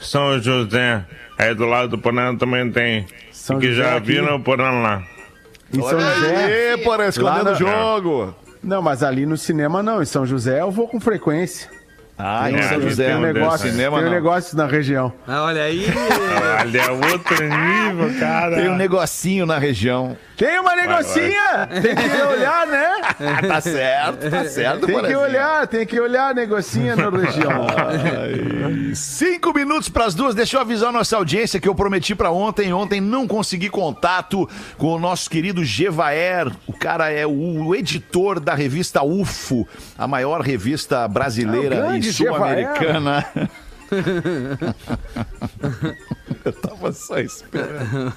[0.00, 1.04] São José,
[1.38, 3.06] aí do lado do Porã também tem.
[3.32, 4.06] São e que José já aqui.
[4.06, 5.02] viram o Porã lá.
[5.72, 6.72] Em São Olha José.
[6.72, 8.34] aí, porra, escondendo o jogo.
[8.62, 10.02] Não, mas ali no cinema não.
[10.02, 11.70] Em São José eu vou com frequência.
[12.18, 13.06] Ah, em É, São José.
[13.06, 15.12] Tem um negócio, cinema tem um negócio na região.
[15.26, 15.86] Ah, olha aí.
[16.58, 18.56] Ali é outro nível, cara.
[18.56, 20.16] Tem um negocinho na região.
[20.36, 21.66] Tem uma negocinha!
[21.80, 22.90] Tem que olhar, né?
[23.48, 27.66] tá certo, tá certo, Tem que olhar, tem que olhar a negocinha na região.
[28.94, 30.34] Cinco minutos para as duas.
[30.34, 32.72] Deixa eu avisar a nossa audiência que eu prometi para ontem.
[32.72, 36.50] Ontem não consegui contato com o nosso querido Gevaer.
[36.66, 43.26] O cara é o editor da revista UFO, a maior revista brasileira o sul-americana.
[46.44, 48.12] Eu tava só esperando.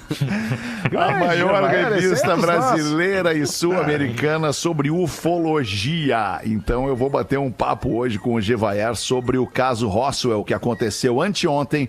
[0.96, 6.40] A maior é revista brasileira e sul-americana sobre ufologia.
[6.44, 10.54] Então eu vou bater um papo hoje com o Gevaer sobre o caso Roswell que
[10.54, 11.88] aconteceu anteontem.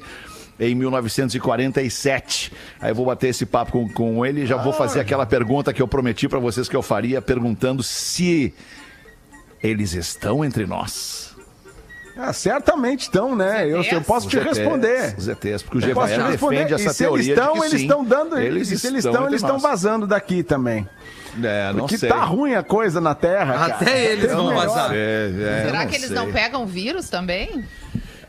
[0.60, 2.52] Em 1947.
[2.80, 5.74] Aí eu vou bater esse papo com, com ele e já vou fazer aquela pergunta
[5.74, 8.54] que eu prometi pra vocês que eu faria, perguntando se
[9.64, 11.31] eles estão entre nós.
[12.18, 13.66] Ah, certamente estão, né?
[13.68, 15.16] Eu, eu posso te responder.
[15.18, 16.56] Os ETs, porque o Eu posso te Gevaer responder.
[16.66, 18.38] defende E essa se eles teoria de estão, que eles sim, estão dando.
[18.40, 20.88] eles e se eles estão eles estão vazando daqui também.
[21.42, 22.10] É, não Porque sei.
[22.10, 23.54] tá ruim a coisa na Terra.
[23.54, 23.76] cara.
[23.76, 24.92] Até eles vão vazar.
[24.94, 25.32] É,
[25.62, 26.16] é, Será que eles sei.
[26.16, 27.64] não pegam vírus também?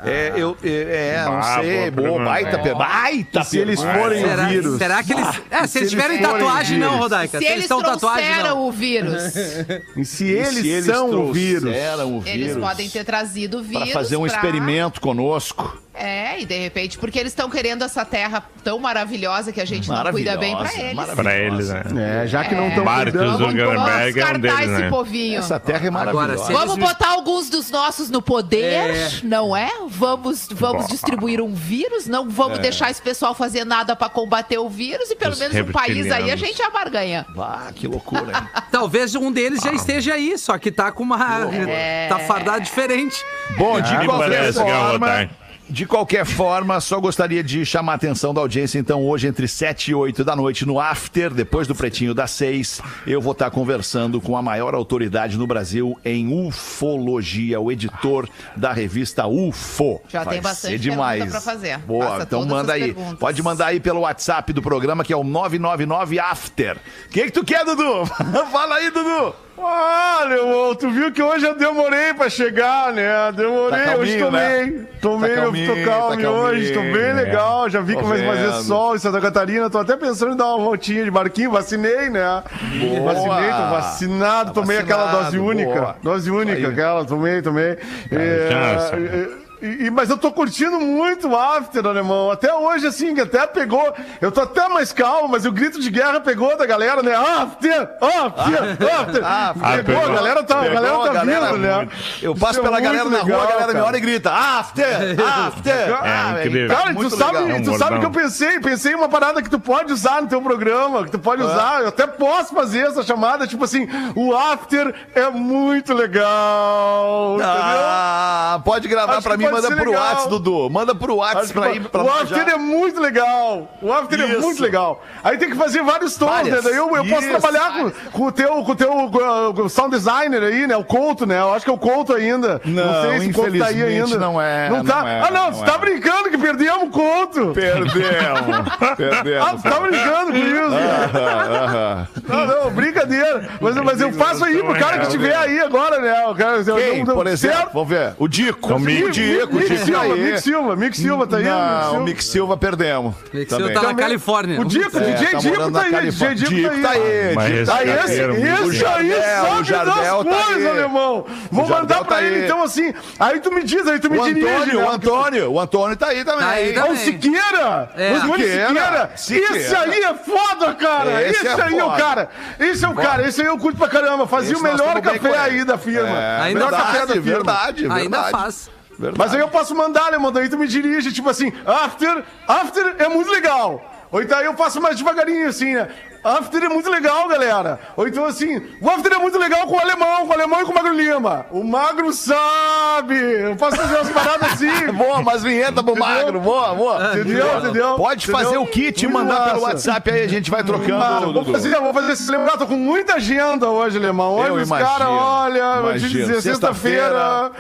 [0.04, 1.90] É, eu, é, é, não Ah, sei.
[1.90, 4.78] boa baita, per- baita E se eles forem Será, o vírus?
[4.78, 5.28] será que eles.
[5.50, 6.98] É, se, eles tiverem eles forem tatuagem, não.
[6.98, 7.38] Rodaica.
[7.38, 8.66] Se eles estão tatuagem, trouxeram não.
[8.68, 9.22] o vírus,
[9.96, 11.64] E se E eles, se eles são o vírus?
[11.64, 15.80] o vírus eles podem ter trazido o vírus para fazer um pra- experimento conosco.
[15.94, 19.88] É, e de repente, porque eles estão querendo essa terra tão maravilhosa que a gente
[19.90, 21.10] não cuida bem pra eles.
[21.14, 22.22] Pra eles, né?
[22.22, 23.38] É, já que não estão cuidando.
[23.38, 24.88] Vamos, vamos é um descartar deles, esse né?
[24.88, 25.38] povinho.
[25.38, 26.46] Essa terra é Agora, maravilhosa.
[26.46, 28.62] se- Vamos botar alguns dos nossos no poder,
[28.94, 29.10] É.
[29.22, 29.70] não é?
[29.88, 34.68] Vamos, vamos distribuir um vírus, não vamos deixar esse pessoal fazer nada pra combater o
[34.70, 37.26] vírus e pelo Os menos um país aí a gente abarganha.
[37.38, 38.48] Ah, que loucura, hein?
[38.72, 41.48] Talvez um deles já esteja aí, só que tá com uma.
[41.68, 42.06] É.
[42.08, 43.22] Tá fardado diferente.
[43.58, 45.28] Bom, de Me qualquer é forma...
[45.72, 48.78] De qualquer forma, só gostaria de chamar a atenção da audiência.
[48.78, 52.82] Então, hoje, entre 7 e 8 da noite, no After, depois do Pretinho das 6,
[53.06, 58.70] eu vou estar conversando com a maior autoridade no Brasil em ufologia, o editor da
[58.70, 59.98] revista UFO.
[60.10, 61.22] Já Vai tem bastante demais.
[61.22, 61.78] pergunta pra fazer.
[61.78, 62.92] Boa, Faça então manda aí.
[62.92, 63.18] perguntas.
[63.18, 66.76] Pode mandar aí pelo WhatsApp do programa, que é o 999 After.
[67.06, 68.04] O que, que tu quer, Dudu?
[68.52, 69.34] Fala aí, Dudu.
[69.64, 73.30] Olha, irmão, tu viu que hoje eu demorei pra chegar, né?
[73.32, 74.66] Demorei, Tá hoje calminho, tomei.
[74.70, 74.84] né?
[75.00, 77.12] Tomei, Tá eu calminho, tô calmo tá hoje, tô bem né?
[77.12, 77.68] legal.
[77.70, 79.70] Já vi Tô que vai fazer sol em Santa Catarina.
[79.70, 81.50] Tô até pensando em dar uma voltinha de barquinho.
[81.50, 82.42] Vacinei, né?
[82.80, 83.12] Boa.
[83.12, 84.52] Vacinei, tô vacinado.
[84.52, 85.70] Tá tomei aquela dose vacinado, única.
[85.80, 85.96] boa.
[86.02, 86.66] Dose única, Aí.
[86.66, 87.78] aquela, tomei, tomei.
[88.10, 88.94] É, chance.
[88.94, 89.28] é,
[89.62, 92.30] e- e- mas eu tô curtindo muito o after, alemão.
[92.30, 93.92] Até hoje, assim, que até pegou.
[94.20, 97.14] Eu tô até mais calmo, mas o grito de guerra pegou da galera, né?
[97.14, 97.90] After!
[98.00, 98.88] After!
[99.00, 99.22] After!
[99.24, 100.04] Ah, pegou, pegou.
[100.04, 101.88] a galera tá, a Pegou, galera tá a galera vindo, né?
[102.20, 103.84] Eu passo é pela galera na rua, a legal, galera me cara.
[103.86, 104.86] olha e grita: After!
[105.46, 105.94] After!
[106.02, 106.76] Ah, velho, incrível.
[106.76, 107.56] Cara, e tu sabe, legal.
[107.56, 110.28] É tu sabe que eu pensei, pensei em uma parada que tu pode usar no
[110.28, 114.34] teu programa, que tu pode usar, eu até posso fazer essa chamada, tipo assim, o
[114.36, 117.52] after é muito legal, entendeu?
[117.54, 120.02] Ah, pode gravar Acho pra mim, manda pro legal.
[120.04, 120.70] WhatsApp, Dudu.
[120.70, 122.52] Manda pro WhatsApp pra ir pra o after já.
[122.52, 123.68] é muito legal.
[123.80, 124.40] O after é Isso.
[124.40, 125.02] muito legal.
[125.22, 126.60] Aí tem que fazer vários tons, né?
[126.62, 130.42] Daí eu, eu posso trabalhar com, com o teu, com o teu uh, sound designer
[130.42, 130.76] aí, né?
[130.76, 131.38] O Couto, né?
[131.40, 132.60] Eu acho que é o Couto ainda.
[132.64, 134.18] Não, sei se o Couto tá aí ainda.
[134.18, 135.00] não é, Não tá?
[135.02, 135.66] não é, ah, não, não você é.
[135.66, 137.52] tá brincando que perdemos o Couto.
[137.52, 137.92] Perdemos.
[138.96, 139.46] Perdemos.
[139.48, 140.72] Ah, você tá brincando com isso?
[140.72, 142.08] Aham, aham.
[142.28, 143.48] Não, não, brincadeira.
[143.60, 146.26] Mas, mas eu faço aí pro cara que estiver aí agora, né?
[146.26, 147.56] O cara, eu- Quem, eu- por exemplo?
[147.56, 147.72] certo?
[147.72, 148.14] Vamos ver.
[148.18, 148.70] O Dico.
[148.72, 148.74] É.
[148.74, 150.16] O Dico, o Mick tá Silva.
[150.16, 151.44] Mick Silva, Mick Silva tá aí.
[151.44, 153.14] Não, o Mick Silva perdemos.
[153.32, 153.48] Mick.
[153.52, 153.94] Silva tá na.
[153.94, 154.60] Califórnia.
[154.60, 156.10] O Dico, É, DJ tá Dico tá aí.
[156.10, 157.00] DJ Dico tá tá aí.
[157.28, 157.34] aí.
[157.34, 157.90] Mas Dico tá aí.
[157.90, 161.26] esse, Jadeiro, muito esse aí sabe o das tá coisas, alemão.
[161.50, 162.92] Vou O mandar pra tá ele, então, assim.
[163.18, 164.46] Aí tu me diz, aí tu me O dirige.
[164.48, 164.84] Antônio, né?
[164.84, 166.72] o Antônio, o Antônio tá aí também.
[166.72, 166.96] Tá É o.
[166.96, 167.90] Siqueira!
[167.96, 168.12] É.
[168.12, 169.10] O Antônio Siqueira.
[169.14, 171.22] Esse aí é foda, cara!
[171.22, 172.28] Esse Esse, é aí é o cara!
[172.58, 174.26] Esse é o cara, esse aí eu curto pra caramba.
[174.26, 176.08] Fazia Esse o melhor café aí da firma.
[176.42, 177.22] Ainda melhor faz, café da firma.
[177.22, 178.02] verdade, verdade.
[178.02, 178.70] Ainda faz.
[179.02, 179.18] Verdade.
[179.18, 183.08] Mas aí eu posso mandar, Alemão, daí tu me dirige, tipo assim, after, after é
[183.08, 183.84] muito legal.
[184.12, 185.88] Ou então aí eu faço mais devagarinho, assim, né?
[186.24, 187.80] After é muito legal, galera.
[187.96, 190.64] Ou então assim, o after é muito legal com o alemão, com o alemão e
[190.64, 191.46] com o Magro Lima.
[191.50, 193.16] O Magro sabe!
[193.16, 194.70] Eu posso fazer umas paradas assim.
[194.92, 197.10] Boa, mas vinheta pro magro, boa, boa.
[197.12, 197.58] Entendeu?
[197.58, 197.94] Entendeu?
[197.96, 198.44] Pode Entendeu?
[198.44, 199.66] fazer o kit e mandar pelo massa.
[199.74, 201.32] WhatsApp aí, a gente vai trocando.
[201.32, 204.36] Vou fazer, vou fazer esse lembrar, tô com muita agenda hoje, Alemão.
[204.36, 206.26] Hoje Eu os imagino, caras, olha, vou te imagino.
[206.26, 207.50] dizer, sexta-feira.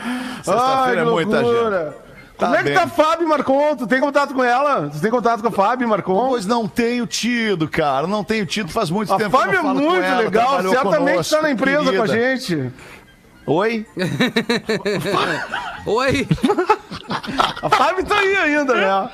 [0.42, 1.42] Sexta-feira que é muita
[2.46, 2.46] loucura.
[2.46, 3.76] Como Tá é que tá a Fábio Marcon?
[3.76, 4.90] Tu tem contato com ela?
[4.92, 6.28] Tu tem contato com a Fábio Marcon?
[6.28, 8.06] Pois não tenho tido, cara.
[8.06, 9.34] Não tenho tido faz muito A tempo.
[9.36, 11.96] eu Fábio é muito ela, legal, certamente conosco, tá na empresa querida.
[11.96, 12.72] com a gente.
[13.46, 13.84] Oi?
[15.84, 16.28] Oi.
[17.60, 19.10] A Fábio tá aí ainda, né?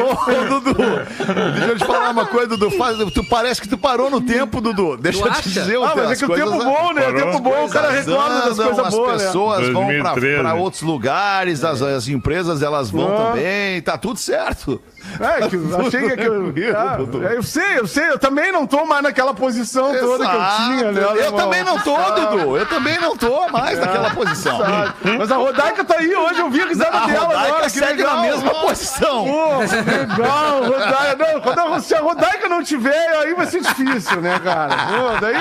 [0.00, 2.70] Ô, Dudu, deixa eu te falar uma coisa, Dudu.
[2.72, 4.96] Faz- tu parece que tu parou no tempo, Dudu.
[4.96, 7.08] Deixa Tu eu te dizer o Ah, mas é que o tempo bom, né?
[7.08, 9.26] O tempo bom, o cara recorda das coisas as boas, né?
[9.26, 10.38] pessoas vão pra, 2013.
[10.42, 13.30] pra outros lugares, as, as empresas elas vão Ah.
[13.32, 14.80] também, tá tudo certo.
[15.20, 17.22] É, que eu achei que eu, ah, Dudu.
[17.22, 20.92] eu sei, eu sei, eu também não tô mais naquela posição toda que eu tinha,
[20.92, 21.02] né?
[21.26, 22.56] Eu também não tô, Dudu.
[22.56, 24.58] Eu também não tô mais naquela posição.
[24.58, 24.92] Sabe?
[25.18, 27.70] Mas a Rodaica tá aí hoje, eu vi a risada A dela Rodaica agora, que
[27.70, 28.16] segue legal.
[28.16, 29.24] na mesma posição.
[29.24, 31.32] Pô, legal, Rodaica.
[31.32, 34.74] Não, quando se a Rodaica não tiver, aí vai ser difícil, né, cara?
[34.76, 35.34] Pô, daí.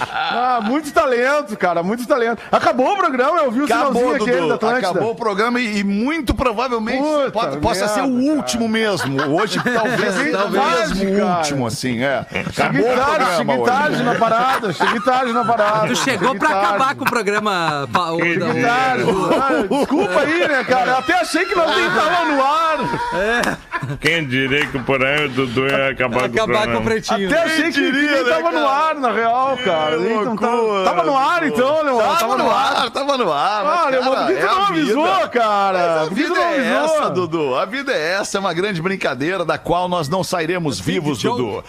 [0.00, 2.42] Ah, muito talento, cara, muito talento.
[2.50, 4.54] Acabou o programa, eu vi o Acabou, sinalzinho aquele da Dudu.
[4.54, 4.88] Atlântida.
[4.90, 8.95] Acabou o programa e, e muito provavelmente Puta pode- possa ser o merda, último mesmo.
[9.04, 11.36] Hoje talvez tarde, mesmo cara.
[11.38, 12.18] último, assim, é.
[12.18, 13.64] Acabou Cheguei o tarde, cheguei hoje.
[13.70, 15.86] tarde na parada, cheguei tarde na parada.
[15.88, 16.66] Tu chegou cheguei pra tarde.
[16.66, 17.88] acabar com o programa.
[17.92, 19.04] pa- o- Cheguei da- tarde.
[19.40, 20.90] Ah, desculpa aí, né, cara?
[20.92, 22.78] Eu até achei que nós nem tava no ar.
[24.00, 27.28] Quem diria que por aí o Dudu ia acabar, com o Acabar com o pretinho.
[27.28, 28.70] Até achei que diria, nem né, tava no cara?
[28.88, 29.96] ar, na real, cara.
[29.98, 31.98] Que Então, tava, loucura, tava no ar, então, Leon.
[32.16, 33.66] Tava no ar, tava no ar.
[33.66, 34.80] Ah, Leon, por que tu é não a vida.
[34.80, 36.02] avisou, cara?
[36.02, 36.96] A Por que tu vida não é avisou?
[37.00, 37.54] essa, Dudu.
[37.56, 41.64] A vida é essa, é uma grande brincadeira da qual nós não sairemos vivos, Dudu.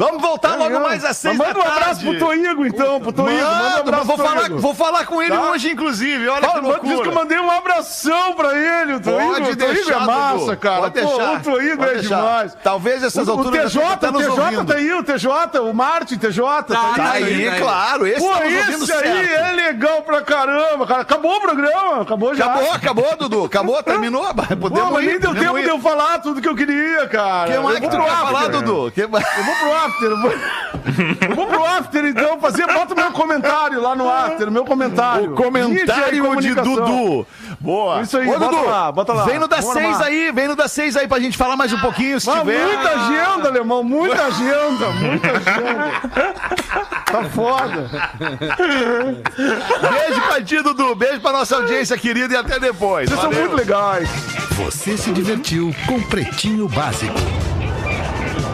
[0.00, 3.30] Vamos voltar logo mais às seis Manda um abraço pro Toigo, então, pro Toigo.
[3.38, 5.50] Manda um abraço vou, pro falar, vou falar com ele Tá?
[5.50, 6.26] hoje, inclusive.
[6.26, 7.14] Olha Fala, que manda- diz que eu loucura.
[7.14, 9.18] mandei um abração pra ele, o Toigo.
[9.34, 10.56] Pode o Toigo é massa, Dudu.
[10.56, 10.80] cara.
[10.80, 11.32] Pode Pô, deixar.
[11.34, 12.16] o Toigo é deixar.
[12.16, 12.56] demais.
[12.64, 14.64] Talvez essas o, o alturas TJ, já tá o TJ ouvindo.
[14.64, 16.62] tá aí, o TJ, o Martin, TJ.
[16.62, 17.60] Tá, aí, Tá aí, Aí, aí.
[17.60, 18.06] claro.
[18.06, 21.02] Esse Pô, tá esse aí é legal pra caramba, cara.
[21.02, 22.46] Acabou o programa, acabou já.
[22.46, 23.44] Acabou, acabou, Dudu.
[23.44, 24.24] Acabou, terminou.
[24.34, 27.50] Podemos Pô, mas ir, nem deu tempo de eu falar tudo que eu queria, cara.
[27.50, 28.92] O que mais que vou tu pro quer falar, Dudu?
[28.96, 29.08] Eu
[29.44, 30.10] vou pro after.
[30.10, 30.16] Eu
[31.36, 32.66] vou, pro after, então, fazer.
[32.66, 35.32] Bota o meu comentário lá no after, o meu comentário.
[35.32, 36.54] O comentário de.
[36.54, 37.26] Dudu.
[37.60, 38.00] Boa.
[38.02, 39.24] Isso aí, Ô, bota Dudu, lá, bota lá.
[39.24, 40.06] Vem no das Vamos seis armar.
[40.06, 42.64] aí, vem no das seis aí pra gente falar mais um pouquinho, se Ah, tiver.
[42.64, 45.90] muita agenda, alemão, muita agenda, muita agenda.
[47.10, 47.90] Tá foda.
[49.90, 50.94] Beijo pra ti, Dudu.
[50.94, 53.08] Beijo pra nossa audiência querida e até depois.
[53.08, 53.48] Vocês são Valeu.
[53.48, 54.08] muito legais.
[54.52, 57.14] Você se divertiu com Pretinho Básico.